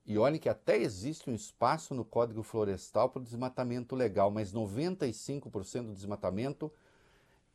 [0.07, 4.53] E olhem que até existe um espaço no Código Florestal para o desmatamento legal, mas
[4.53, 6.71] 95% do desmatamento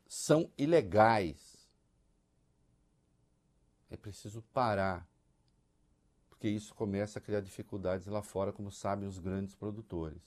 [0.07, 1.48] são ilegais.
[3.89, 5.07] É preciso parar,
[6.29, 10.21] porque isso começa a criar dificuldades lá fora, como sabem os grandes produtores.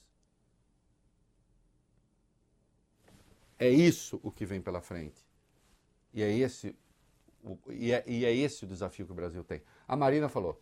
[3.57, 5.25] É isso o que vem pela frente.
[6.13, 6.75] E é esse
[7.43, 9.61] o, e, é, e é esse o desafio que o Brasil tem.
[9.87, 10.61] A Marina falou.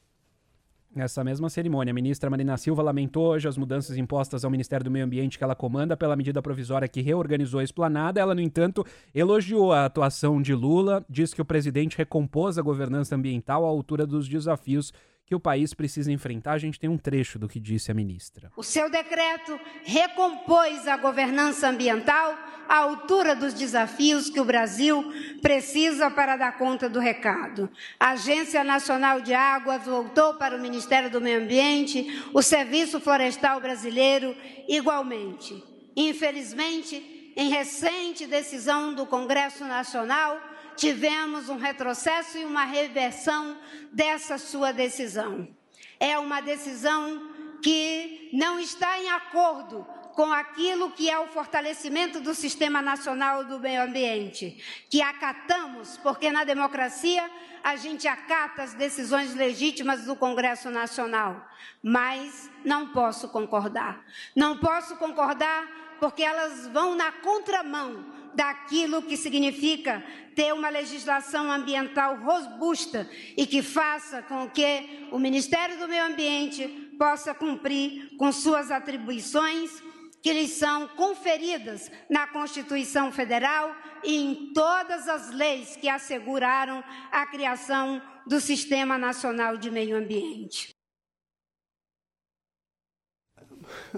[0.94, 4.92] Nessa mesma cerimônia, a ministra Marina Silva lamentou hoje as mudanças impostas ao Ministério do
[4.92, 8.20] Meio Ambiente que ela comanda pela medida provisória que reorganizou a esplanada.
[8.20, 8.86] Ela, no entanto,
[9.16, 14.06] elogiou a atuação de Lula, diz que o presidente recompôs a governança ambiental à altura
[14.06, 14.92] dos desafios
[15.32, 16.52] que o país precisa enfrentar.
[16.52, 18.52] A gente tem um trecho do que disse a ministra.
[18.58, 25.02] O seu decreto recompôs a governança ambiental à altura dos desafios que o Brasil
[25.42, 27.70] precisa para dar conta do recado.
[27.98, 33.62] A Agência Nacional de Águas voltou para o Ministério do Meio Ambiente, o Serviço Florestal
[33.62, 34.36] Brasileiro
[34.68, 35.64] igualmente.
[35.96, 43.58] Infelizmente, em recente decisão do Congresso Nacional, tivemos um retrocesso e uma reversão
[43.92, 45.48] dessa sua decisão.
[46.00, 47.30] É uma decisão
[47.62, 53.60] que não está em acordo com aquilo que é o fortalecimento do Sistema Nacional do
[53.60, 57.30] Meio Ambiente, que acatamos, porque na democracia
[57.64, 61.48] a gente acata as decisões legítimas do Congresso Nacional,
[61.82, 64.04] mas não posso concordar.
[64.36, 65.68] Não posso concordar
[66.00, 70.04] porque elas vão na contramão daquilo que significa
[70.36, 76.68] ter uma legislação ambiental robusta e que faça com que o Ministério do Meio Ambiente
[76.98, 79.82] possa cumprir com suas atribuições
[80.22, 87.26] que lhes são conferidas na Constituição Federal e em todas as leis que asseguraram a
[87.26, 90.81] criação do Sistema Nacional de Meio Ambiente.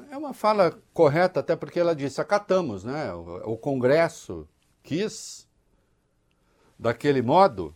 [0.09, 3.13] É uma fala correta, até porque ela disse: acatamos, né?
[3.13, 4.47] O, o Congresso
[4.81, 5.47] quis
[6.77, 7.75] daquele modo.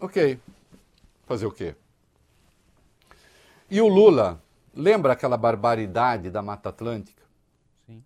[0.00, 0.38] Ok.
[1.26, 1.74] Fazer o quê?
[3.70, 4.42] E o Lula,
[4.74, 7.22] lembra aquela barbaridade da Mata Atlântica?
[7.86, 8.02] Sim.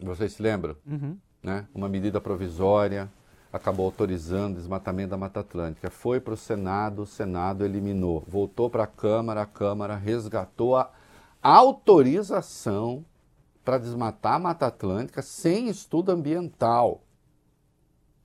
[0.00, 0.76] Vocês se lembram?
[0.86, 1.18] Uhum.
[1.42, 1.66] Né?
[1.74, 3.10] Uma medida provisória
[3.52, 5.90] acabou autorizando o desmatamento da Mata Atlântica.
[5.90, 8.24] Foi para o Senado, o Senado eliminou.
[8.26, 10.90] Voltou para a Câmara, a Câmara resgatou a
[11.42, 13.04] autorização
[13.64, 17.02] para desmatar a Mata Atlântica sem estudo ambiental.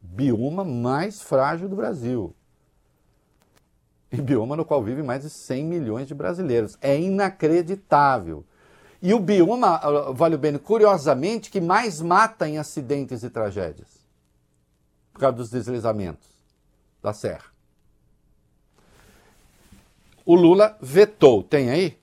[0.02, 2.34] Bioma mais frágil do Brasil.
[4.12, 6.78] E bioma no qual vivem mais de 100 milhões de brasileiros.
[6.82, 8.46] É inacreditável.
[9.02, 13.90] E o bioma, ah, Vale Bene, curiosamente, que mais mata em acidentes e tragédias.
[15.12, 16.28] Por causa dos deslizamentos
[17.02, 17.46] da serra.
[20.26, 21.44] O Lula vetou.
[21.44, 21.97] Tem aí?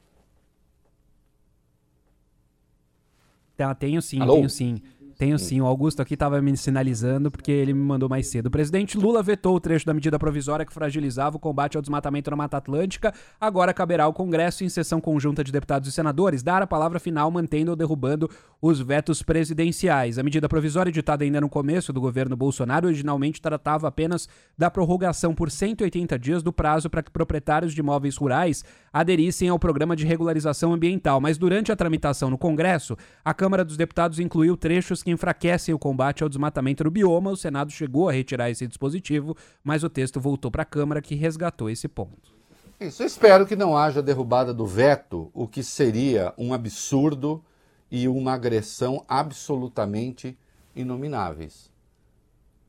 [3.57, 4.35] Tá, tenho sim, Alô?
[4.35, 4.81] tenho sim.
[5.17, 8.47] Tenho sim, o Augusto aqui estava me sinalizando porque ele me mandou mais cedo.
[8.47, 12.31] O presidente Lula vetou o trecho da medida provisória que fragilizava o combate ao desmatamento
[12.31, 13.15] na Mata Atlântica.
[13.41, 17.31] Agora caberá ao Congresso, em sessão conjunta de deputados e senadores, dar a palavra final
[17.31, 18.29] mantendo ou derrubando
[18.61, 20.19] os vetos presidenciais.
[20.19, 25.35] A medida provisória, editada ainda no começo do governo Bolsonaro, originalmente tratava apenas da prorrogação
[25.35, 30.07] por 180 dias do prazo para que proprietários de imóveis rurais aderissem ao programa de
[30.07, 31.21] regularização ambiental.
[31.21, 35.79] Mas durante a tramitação no Congresso, a Câmara dos Deputados incluiu trechos que enfraquecem o
[35.79, 37.31] combate ao desmatamento do bioma.
[37.31, 41.15] O Senado chegou a retirar esse dispositivo, mas o texto voltou para a Câmara que
[41.15, 42.35] resgatou esse ponto.
[42.81, 47.45] Isso, eu espero que não haja derrubada do veto, o que seria um absurdo
[47.91, 50.37] e uma agressão absolutamente
[50.75, 51.71] inomináveis.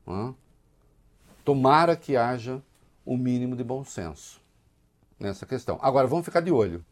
[0.06, 0.34] Hã?
[1.44, 2.62] Tomara que haja
[3.04, 4.40] o um mínimo de bom senso
[5.18, 5.78] nessa questão.
[5.80, 6.84] Agora, vamos ficar de olho.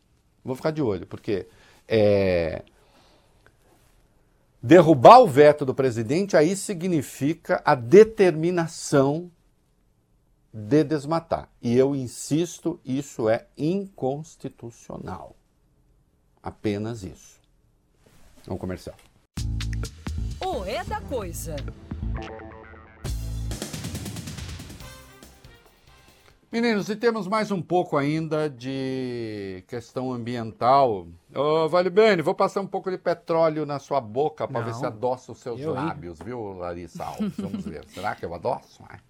[0.45, 1.47] Vamos ficar de olho, porque
[1.87, 2.63] é,
[4.65, 9.31] derrubar o veto do presidente aí significa a determinação
[10.51, 11.51] de desmatar.
[11.61, 15.37] E eu insisto, isso é inconstitucional.
[16.43, 17.39] Apenas isso.
[18.49, 18.97] Um comercial.
[20.41, 21.57] O é da coisa.
[26.55, 31.09] Meninos, e temos mais um pouco ainda de questão ambiental.
[31.35, 34.87] Ô, Vale Bene, vou passar um pouco de petróleo na sua boca para ver se
[34.87, 37.35] adoça os seus Eu, lábios, viu, Larissa Alves?
[37.37, 37.85] Vamos ver.
[37.89, 38.85] Será que eu adoço?
[38.89, 39.01] Ai.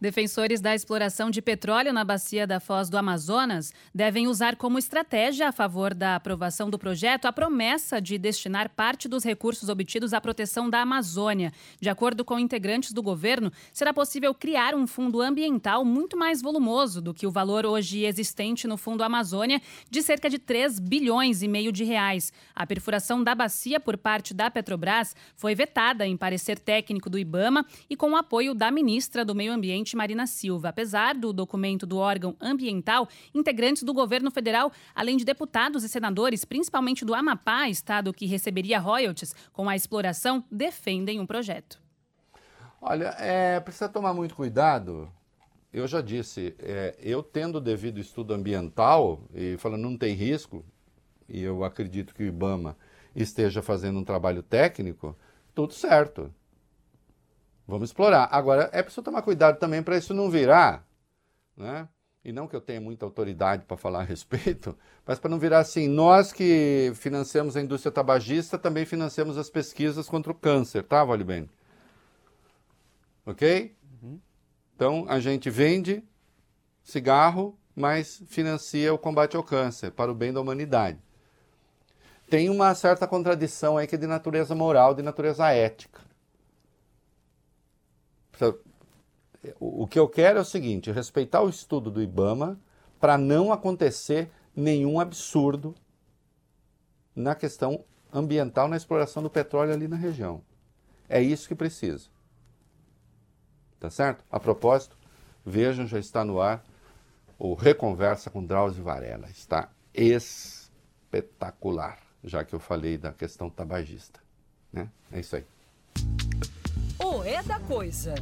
[0.00, 5.48] Defensores da exploração de petróleo na bacia da Foz do Amazonas devem usar como estratégia
[5.48, 10.20] a favor da aprovação do projeto a promessa de destinar parte dos recursos obtidos à
[10.20, 11.52] proteção da Amazônia.
[11.80, 17.00] De acordo com integrantes do governo, será possível criar um fundo ambiental muito mais volumoso
[17.00, 21.48] do que o valor hoje existente no Fundo Amazônia, de cerca de 3 bilhões e
[21.48, 22.32] meio de reais.
[22.54, 27.64] A perfuração da bacia por parte da Petrobras foi vetada em parecer técnico do IBAMA
[27.88, 30.70] e com o apoio da ministra do Meio Ambiente Marina Silva.
[30.70, 36.44] Apesar do documento do órgão ambiental, integrantes do governo federal, além de deputados e senadores,
[36.44, 41.82] principalmente do Amapá, estado que receberia royalties com a exploração, defendem o projeto.
[42.80, 45.10] Olha, é, precisa tomar muito cuidado.
[45.72, 50.64] Eu já disse, é, eu tendo devido estudo ambiental e falando não tem risco,
[51.28, 52.76] e eu acredito que o IBAMA
[53.16, 55.16] esteja fazendo um trabalho técnico,
[55.54, 56.32] tudo certo.
[57.66, 58.28] Vamos explorar.
[58.30, 60.86] Agora, é preciso tomar cuidado também para isso não virar,
[61.56, 61.88] né?
[62.24, 64.76] E não que eu tenha muita autoridade para falar a respeito,
[65.06, 70.08] mas para não virar assim, nós que financiamos a indústria tabagista também financiamos as pesquisas
[70.08, 71.50] contra o câncer, tá, Vale bem?
[73.26, 73.74] Ok?
[74.02, 74.20] Uhum.
[74.74, 76.02] Então, a gente vende
[76.82, 80.98] cigarro, mas financia o combate ao câncer, para o bem da humanidade.
[82.28, 86.00] Tem uma certa contradição aí que é de natureza moral, de natureza ética.
[89.60, 92.58] O que eu quero é o seguinte: respeitar o estudo do IBAMA
[92.98, 95.74] para não acontecer nenhum absurdo
[97.14, 100.42] na questão ambiental, na exploração do petróleo ali na região.
[101.08, 102.08] É isso que precisa.
[103.78, 104.24] Tá certo?
[104.30, 104.96] A propósito,
[105.44, 106.64] vejam, já está no ar
[107.38, 109.28] o Reconversa com Drauzio Varela.
[109.28, 114.20] Está espetacular, já que eu falei da questão tabagista.
[114.72, 114.88] Né?
[115.12, 115.44] É isso aí.
[117.24, 118.14] É da coisa.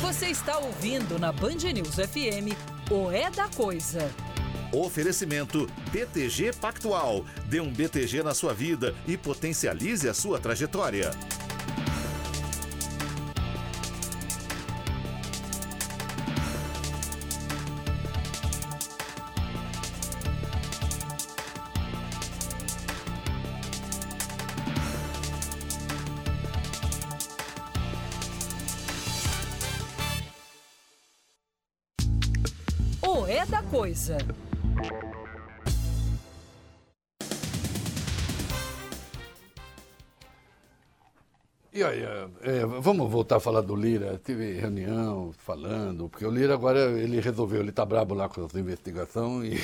[0.00, 2.54] Você está ouvindo na Band News FM
[2.88, 4.08] o É da Coisa.
[4.72, 7.24] Oferecimento BTG Pactual.
[7.48, 11.10] Dê um BTG na sua vida e potencialize a sua trajetória.
[34.08, 34.47] Da
[41.94, 44.20] é, é, vamos voltar a falar do Lira.
[44.24, 48.58] Tive reunião falando, porque o Lira agora ele resolveu, ele tá brabo lá com essa
[48.58, 49.58] investigação e,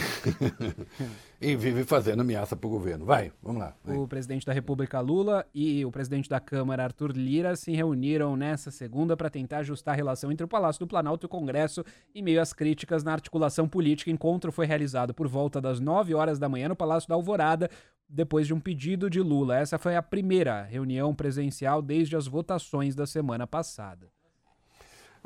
[1.41, 3.05] e vive fazendo ameaça pro governo.
[3.05, 3.75] Vai, vamos lá.
[3.87, 8.71] O presidente da República Lula e o presidente da Câmara Arthur Lira se reuniram nessa
[8.71, 11.85] segunda para tentar ajustar a relação entre o Palácio do Planalto e o Congresso
[12.15, 14.11] em meio às críticas na articulação política.
[14.11, 17.71] O encontro foi realizado por volta das 9 horas da manhã no Palácio da Alvorada,
[18.09, 19.57] depois de um pedido de Lula.
[19.59, 24.09] Essa foi a primeira reunião presencial desde as votações da semana passada.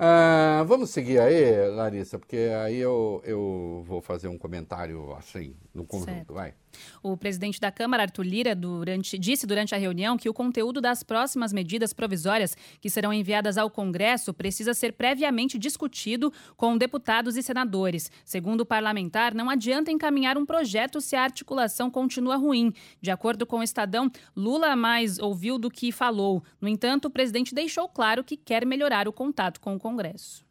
[0.00, 5.84] Ah, vamos seguir aí, Larissa, porque aí eu, eu vou fazer um comentário assim, no
[5.84, 6.34] conjunto, Certo.
[6.34, 6.54] vai.
[7.02, 11.02] O presidente da Câmara, Arthur Lira, durante- disse durante a reunião que o conteúdo das
[11.02, 17.42] próximas medidas provisórias que serão enviadas ao Congresso precisa ser previamente discutido com deputados e
[17.42, 18.10] senadores.
[18.24, 22.72] Segundo o parlamentar, não adianta encaminhar um projeto se a articulação continua ruim.
[23.00, 26.42] De acordo com o Estadão, Lula mais ouviu do que falou.
[26.60, 30.47] No entanto, o presidente deixou claro que quer melhorar o contato com o Congresso.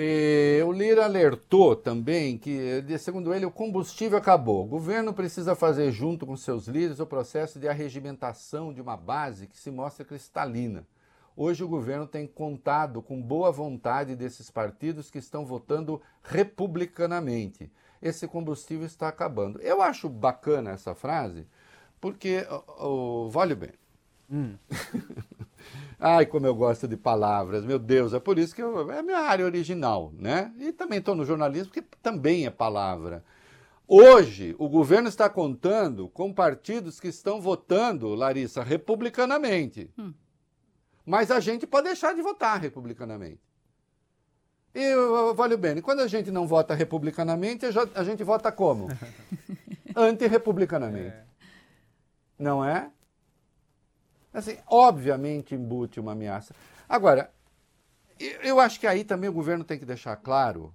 [0.00, 4.64] E o Lira alertou também que, de- segundo ele, o combustível acabou.
[4.64, 9.48] O governo precisa fazer, junto com seus líderes, o processo de arregimentação de uma base
[9.48, 10.86] que se mostra cristalina.
[11.36, 17.68] Hoje o governo tem contado com boa vontade desses partidos que estão votando republicanamente.
[18.00, 19.60] Esse combustível está acabando.
[19.60, 21.44] Eu acho bacana essa frase,
[22.00, 22.46] porque
[22.78, 23.72] o, o vale bem.
[26.00, 29.02] Ai, como eu gosto de palavras, meu Deus, é por isso que eu, é a
[29.02, 30.52] minha área original, né?
[30.58, 33.24] E também estou no jornalismo, que também é palavra.
[33.86, 39.90] Hoje, o governo está contando com partidos que estão votando, Larissa, republicanamente.
[41.04, 43.40] Mas a gente pode deixar de votar republicanamente.
[44.74, 47.64] E, ô, Vale bem, quando a gente não vota republicanamente,
[47.94, 48.88] a gente vota como?
[49.96, 51.16] Antirrepublicanamente.
[52.38, 52.90] Não é?
[54.32, 56.54] Assim, obviamente embute uma ameaça.
[56.88, 57.30] Agora,
[58.18, 60.74] eu- acho que aí também o governo tem que deixar claro,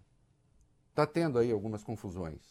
[0.92, 2.42] está tendo aí algumas confusões.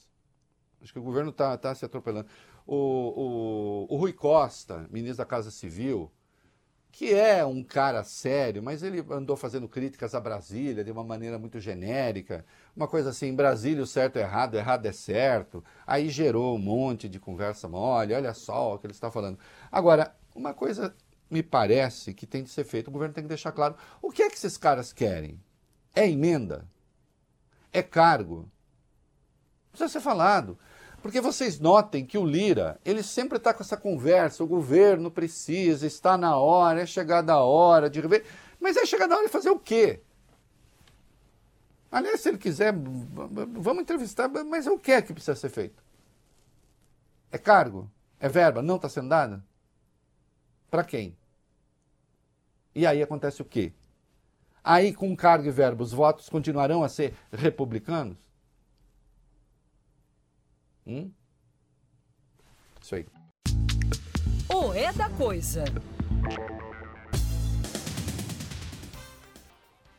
[0.83, 2.29] Acho que o governo está se atropelando.
[2.66, 6.11] O, o, o Rui Costa, ministro da Casa Civil,
[6.93, 11.39] que é um cara sério, mas ele andou fazendo críticas a Brasília de uma maneira
[11.39, 12.45] muito genérica,
[12.77, 15.65] uma coisa assim, Brasília o certo é errado, errado é certo.
[15.87, 19.39] Aí gerou um monte de conversa mole, olha só o que ele está falando.
[19.70, 20.94] Agora, uma coisa
[21.30, 24.22] me parece que tem de ser feita, o governo tem que deixar claro, o que
[24.22, 25.42] é que esses caras querem?
[25.94, 26.68] É emenda?
[27.72, 28.50] É cargo?
[29.70, 30.59] Precisa ser falado.
[31.00, 35.86] Porque vocês notem que o Lira, ele sempre está com essa conversa, o governo precisa,
[35.86, 38.24] está na hora, é chegada a hora de rever.
[38.60, 40.00] Mas é chegada a hora de fazer o quê?
[41.90, 45.82] Aliás, se ele quiser, vamos entrevistar, mas o que é que precisa ser feito?
[47.32, 47.90] É cargo?
[48.20, 48.62] É verba?
[48.62, 49.42] Não está sendo dada?
[50.73, 51.15] Para quem?
[52.74, 53.74] E aí acontece o quê?
[54.65, 58.16] Aí, com cargo e verba, os votos continuarão a ser republicanos?
[60.86, 61.12] Hum?
[62.81, 63.07] Isso aí.
[64.49, 65.62] O é da coisa.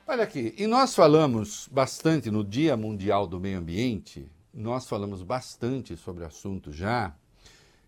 [0.08, 5.96] Olha aqui, e nós falamos bastante no Dia Mundial do Meio Ambiente, nós falamos bastante
[5.96, 7.16] sobre o assunto já,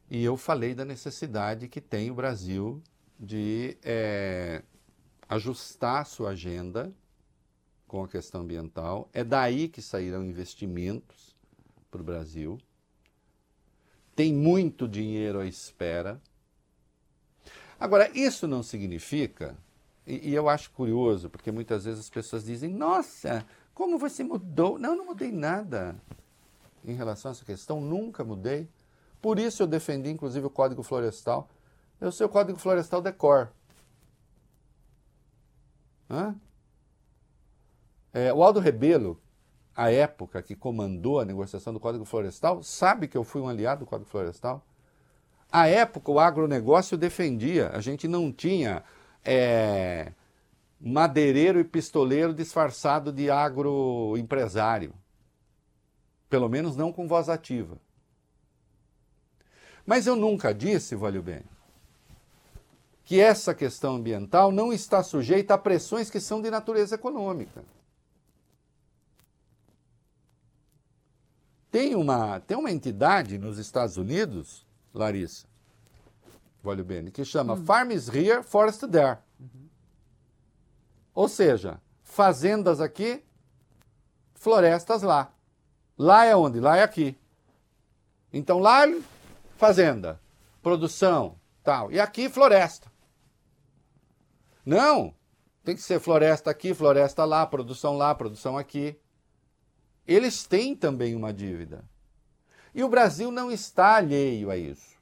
[0.09, 2.81] e eu falei da necessidade que tem o Brasil
[3.19, 4.61] de é,
[5.27, 6.93] ajustar sua agenda
[7.87, 9.09] com a questão ambiental.
[9.13, 11.35] É daí que sairão investimentos
[11.89, 12.57] para o Brasil.
[14.15, 16.21] Tem muito dinheiro à espera.
[17.79, 19.57] Agora, isso não significa,
[20.07, 24.79] e, e eu acho curioso, porque muitas vezes as pessoas dizem: Nossa, como você mudou?
[24.79, 25.95] Não, não mudei nada
[26.85, 28.69] em relação a essa questão, nunca mudei.
[29.25, 31.49] Por isso eu defendi, inclusive, o Código Florestal.
[31.99, 33.51] Eu sei o Código Florestal decor.
[36.07, 36.35] Hã?
[38.13, 39.19] É, o Aldo Rebelo,
[39.75, 43.83] a época que comandou a negociação do Código Florestal, sabe que eu fui um aliado
[43.83, 44.63] do Código Florestal?
[45.51, 48.83] À época, o agronegócio defendia, a gente não tinha
[49.23, 50.11] é,
[50.79, 54.93] madeireiro e pistoleiro disfarçado de agroempresário.
[56.29, 57.83] Pelo menos não com voz ativa.
[59.85, 61.43] Mas eu nunca disse, valeu bem,
[63.03, 67.63] que essa questão ambiental não está sujeita a pressões que são de natureza econômica.
[71.69, 75.45] Tem uma, tem uma entidade nos Estados Unidos, Larissa,
[76.63, 77.65] olha bem, que chama hum.
[77.65, 79.17] Farms Here, Forest There.
[79.39, 79.67] Uhum.
[81.13, 83.21] Ou seja, fazendas aqui,
[84.33, 85.31] florestas lá.
[85.97, 86.59] Lá é onde?
[86.59, 87.17] Lá é aqui.
[88.31, 88.85] Então lá,
[89.65, 90.21] fazenda,
[90.61, 91.91] produção, tal.
[91.91, 92.91] E aqui, floresta.
[94.63, 95.11] Não,
[95.63, 98.95] tem que ser floresta aqui, floresta lá, produção lá, produção aqui.
[100.07, 101.83] Eles têm também uma dívida.
[102.75, 104.95] E o Brasil não está alheio a isso.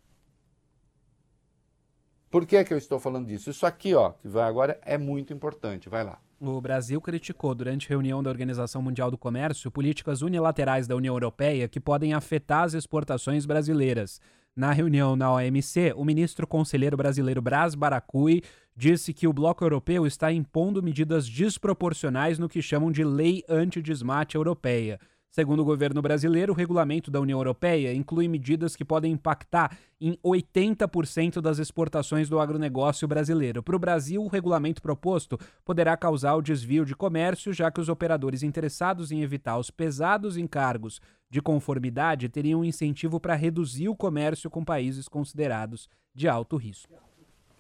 [2.32, 3.50] Por que, que eu estou falando disso?
[3.50, 5.90] Isso aqui, ó, que vai agora, é muito importante.
[5.90, 6.20] Vai lá.
[6.40, 11.68] O Brasil criticou, durante reunião da Organização Mundial do Comércio, políticas unilaterais da União Europeia
[11.68, 14.22] que podem afetar as exportações brasileiras.
[14.56, 18.44] Na reunião na OMC, o ministro conselheiro brasileiro Bras Baracui
[18.76, 24.36] disse que o bloco europeu está impondo medidas desproporcionais no que chamam de lei antidesmate
[24.36, 25.00] europeia.
[25.34, 30.16] Segundo o governo brasileiro, o regulamento da União Europeia inclui medidas que podem impactar em
[30.24, 33.64] 80% das exportações do agronegócio brasileiro.
[33.64, 37.90] Para o Brasil, o regulamento proposto poderá causar o desvio de comércio, já que os
[37.90, 41.02] operadores interessados em evitar os pesados encargos
[41.32, 46.94] de conformidade teriam incentivo para reduzir o comércio com países considerados de alto risco.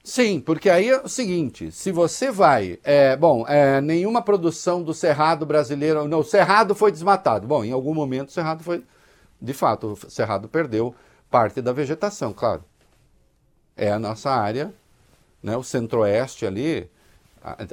[0.03, 2.77] Sim, porque aí é o seguinte: se você vai.
[2.83, 6.07] É, bom, é, nenhuma produção do Cerrado brasileiro.
[6.07, 7.47] Não, o Cerrado foi desmatado.
[7.47, 8.83] Bom, em algum momento o Cerrado foi.
[9.41, 10.93] De fato, o Cerrado perdeu
[11.29, 12.63] parte da vegetação, claro.
[13.77, 14.73] É a nossa área,
[15.41, 16.89] né, o centro-oeste ali.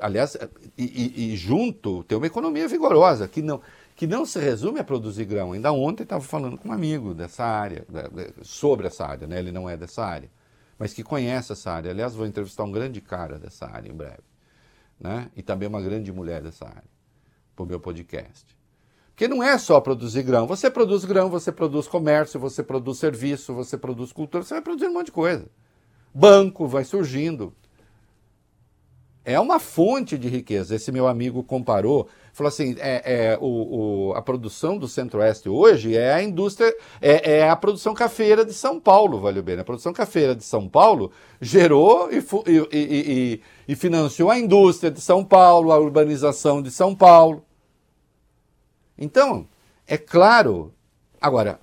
[0.01, 0.36] Aliás,
[0.77, 3.61] e, e, e, junto tem uma economia vigorosa, que não,
[3.94, 5.52] que não se resume a produzir grão.
[5.52, 7.86] Ainda ontem estava falando com um amigo dessa área,
[8.43, 9.39] sobre essa área, né?
[9.39, 10.28] ele não é dessa área
[10.81, 11.90] mas que conhece essa área.
[11.90, 14.24] Aliás, vou entrevistar um grande cara dessa área em breve,
[14.98, 15.31] né?
[15.36, 16.89] E também uma grande mulher dessa área,
[17.55, 18.47] para o meu podcast.
[19.11, 20.47] Porque não é só produzir grão.
[20.47, 24.89] Você produz grão, você produz comércio, você produz serviço, você produz cultura, você vai produzir
[24.89, 25.47] um monte de coisa.
[26.15, 27.55] Banco vai surgindo.
[29.24, 30.74] É uma fonte de riqueza.
[30.74, 35.97] Esse meu amigo comparou falou assim: é, é o, o, a produção do Centro-Oeste hoje
[35.97, 39.59] é a indústria, é, é, a produção cafeira de São Paulo, valeu bem.
[39.59, 41.10] A produção cafeira de São Paulo
[41.40, 46.94] gerou e, e, e, e financiou a indústria de São Paulo, a urbanização de São
[46.94, 47.44] Paulo.
[48.98, 49.47] Então,
[49.86, 50.72] é claro.
[51.20, 51.60] Agora,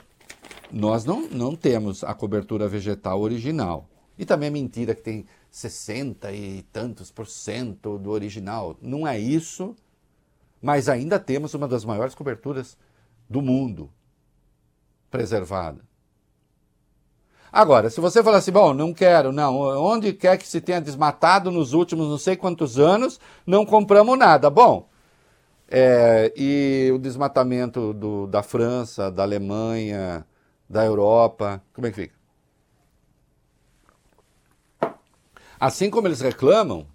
[0.71, 3.89] nós não, não temos a cobertura vegetal original.
[4.19, 8.77] E também é mentira que tem 60 e tantos por cento do original.
[8.81, 9.75] Não é isso,
[10.61, 12.77] mas ainda temos uma das maiores coberturas
[13.29, 13.89] do mundo
[15.09, 15.81] preservada.
[17.51, 21.49] Agora, se você falar assim, bom, não quero, não, onde quer que se tenha desmatado
[21.49, 24.49] nos últimos não sei quantos anos, não compramos nada.
[24.49, 24.89] Bom,
[25.69, 30.25] é, e o desmatamento do, da França, da Alemanha,
[30.69, 32.16] da Europa, como é que fica?
[35.59, 36.87] Assim como eles reclamam,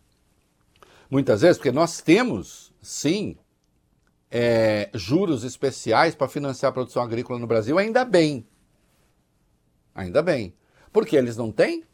[1.10, 3.36] muitas vezes, porque nós temos, sim,
[4.30, 8.46] é, juros especiais para financiar a produção agrícola no Brasil, ainda bem.
[9.94, 10.54] Ainda bem.
[10.92, 11.84] Porque eles não têm?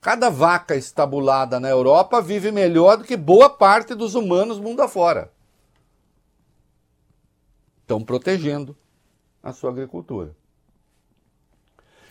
[0.00, 5.32] Cada vaca estabulada na Europa vive melhor do que boa parte dos humanos mundo afora.
[7.80, 8.76] Estão protegendo
[9.42, 10.34] a sua agricultura.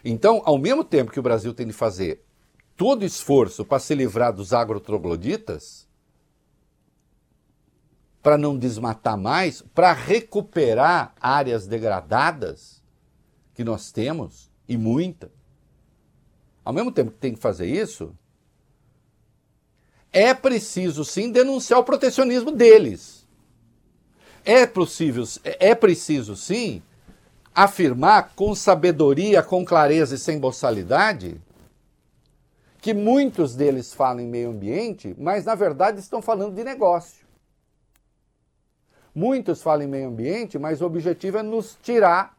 [0.03, 2.23] Então, ao mesmo tempo que o Brasil tem de fazer
[2.81, 5.87] todo esforço para se livrar dos agrotrogloditas,
[8.23, 12.81] para não desmatar mais, para recuperar áreas degradadas
[13.53, 15.31] que nós temos, e muita.
[16.65, 18.17] Ao mesmo tempo que tem que fazer isso,
[20.11, 23.27] é preciso sim denunciar o protecionismo deles.
[24.43, 26.81] É possível, é preciso sim
[27.53, 31.39] afirmar com sabedoria, com clareza e sem boçalidade
[32.81, 37.23] que muitos deles falam em meio ambiente, mas na verdade estão falando de negócio.
[39.13, 42.35] Muitos falam em meio ambiente, mas o objetivo é nos tirar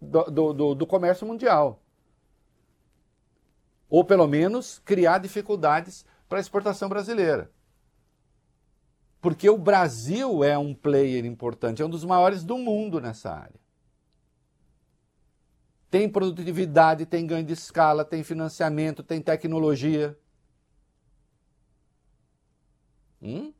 [0.00, 1.82] do, do, do comércio mundial.
[3.90, 7.50] Ou pelo menos criar dificuldades para a exportação brasileira.
[9.20, 13.61] Porque o Brasil é um player importante, é um dos maiores do mundo nessa área
[15.92, 20.18] tem produtividade, tem ganho de escala, tem financiamento, tem tecnologia.
[23.20, 23.52] Hum?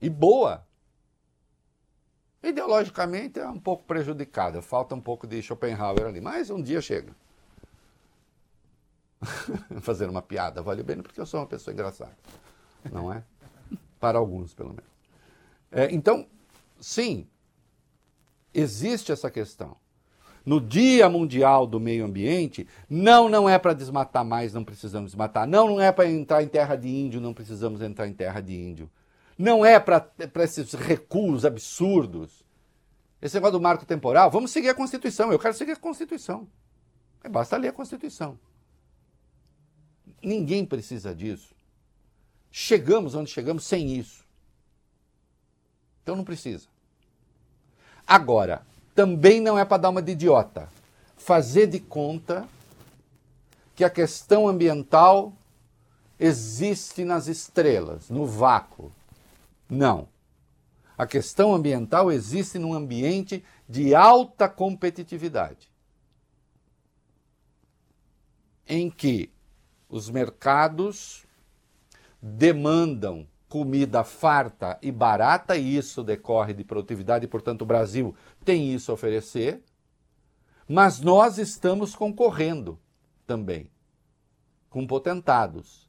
[0.00, 0.64] E boa.
[2.40, 7.12] Ideologicamente é um pouco prejudicada, falta um pouco de Schopenhauer ali, mas um dia chega.
[9.82, 12.16] Fazer uma piada vale bem porque eu sou uma pessoa engraçada,
[12.92, 13.24] não é?
[13.98, 14.84] Para alguns, pelo menos.
[15.72, 16.28] É, então,
[16.78, 17.26] sim,
[18.54, 19.76] existe essa questão
[20.46, 25.44] no Dia Mundial do Meio Ambiente, não, não é para desmatar mais, não precisamos desmatar.
[25.44, 28.54] Não, não é para entrar em terra de índio, não precisamos entrar em terra de
[28.54, 28.88] índio.
[29.36, 30.08] Não é para
[30.44, 32.44] esses recuos absurdos.
[33.20, 35.32] Esse negócio do marco temporal, vamos seguir a Constituição.
[35.32, 36.46] Eu quero seguir a Constituição.
[37.24, 38.38] É, basta ler a Constituição.
[40.22, 41.56] Ninguém precisa disso.
[42.52, 44.24] Chegamos onde chegamos sem isso.
[46.02, 46.68] Então não precisa.
[48.06, 48.64] Agora,
[48.96, 50.68] também não é para dar uma de idiota.
[51.18, 52.48] Fazer de conta
[53.74, 55.34] que a questão ambiental
[56.18, 58.90] existe nas estrelas, no vácuo.
[59.68, 60.08] Não.
[60.96, 65.70] A questão ambiental existe num ambiente de alta competitividade,
[68.66, 69.30] em que
[69.90, 71.26] os mercados
[72.22, 78.14] demandam comida farta e barata, e isso decorre de produtividade, e, portanto, o Brasil
[78.44, 79.62] tem isso a oferecer,
[80.68, 82.78] mas nós estamos concorrendo
[83.26, 83.70] também
[84.68, 85.86] com potentados.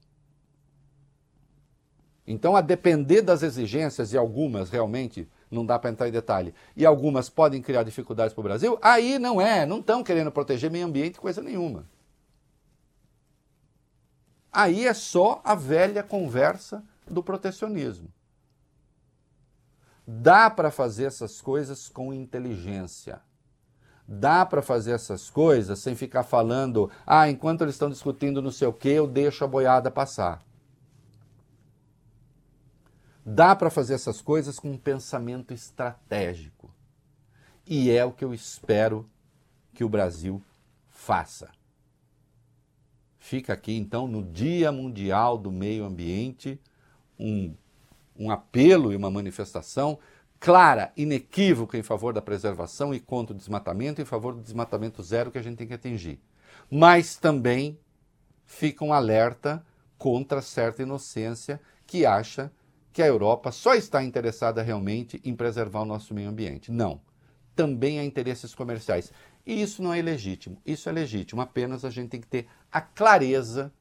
[2.26, 6.86] Então, a depender das exigências, e algumas realmente não dá para entrar em detalhe, e
[6.86, 10.86] algumas podem criar dificuldades para o Brasil, aí não é, não estão querendo proteger meio
[10.86, 11.86] ambiente, coisa nenhuma.
[14.52, 18.12] Aí é só a velha conversa do protecionismo.
[20.06, 23.22] Dá para fazer essas coisas com inteligência.
[24.08, 28.68] Dá para fazer essas coisas sem ficar falando, ah, enquanto eles estão discutindo não sei
[28.68, 30.46] o que, eu deixo a boiada passar.
[33.26, 36.74] Dá para fazer essas coisas com um pensamento estratégico.
[37.66, 39.10] E é o que eu espero
[39.74, 40.42] que o Brasil
[40.88, 41.50] faça.
[43.20, 46.58] Fica aqui então no Dia Mundial do Meio Ambiente
[47.20, 47.54] um,
[48.18, 50.00] um apelo e uma manifestação
[50.40, 55.32] clara, inequívoca em favor da preservação e contra o desmatamento, em favor do desmatamento zero
[55.32, 56.20] que a gente tem que atingir.
[56.70, 57.80] Mas também
[58.46, 59.66] fica um alerta
[59.98, 62.52] contra certa inocência que acha
[62.94, 66.72] que a Europa só está interessada realmente em preservar o nosso meio ambiente.
[66.72, 67.02] Não.
[67.56, 69.12] Também há interesses comerciais.
[69.46, 70.62] E isso não é legítimo.
[70.66, 71.42] Isso é legítimo.
[71.42, 73.72] Apenas a gente tem que ter a clareza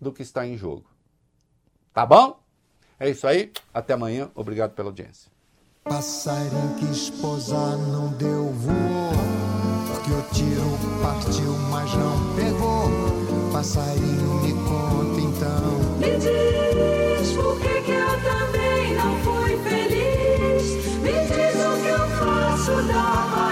[0.00, 0.88] do que está em jogo.
[1.92, 2.40] Tá bom?
[3.00, 3.52] É isso aí.
[3.72, 4.30] Até amanhã.
[4.34, 5.30] Obrigado pela audiência.
[5.84, 9.38] Passarinho que esposar não deu voou
[10.08, 12.90] que o tiro partiu, mas não pegou.
[13.52, 15.98] Passarinho me conta então.
[15.98, 20.72] Me diz por que, que eu também não fui feliz.
[21.02, 23.47] Me diz o que eu faço da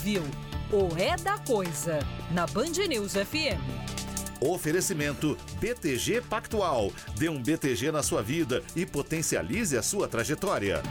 [0.00, 0.22] ouviu
[0.72, 1.98] o É da Coisa
[2.30, 3.60] na Band News FM.
[4.40, 6.90] Oferecimento BTG Pactual.
[7.18, 10.82] Dê um BTG na sua vida e potencialize a sua trajetória.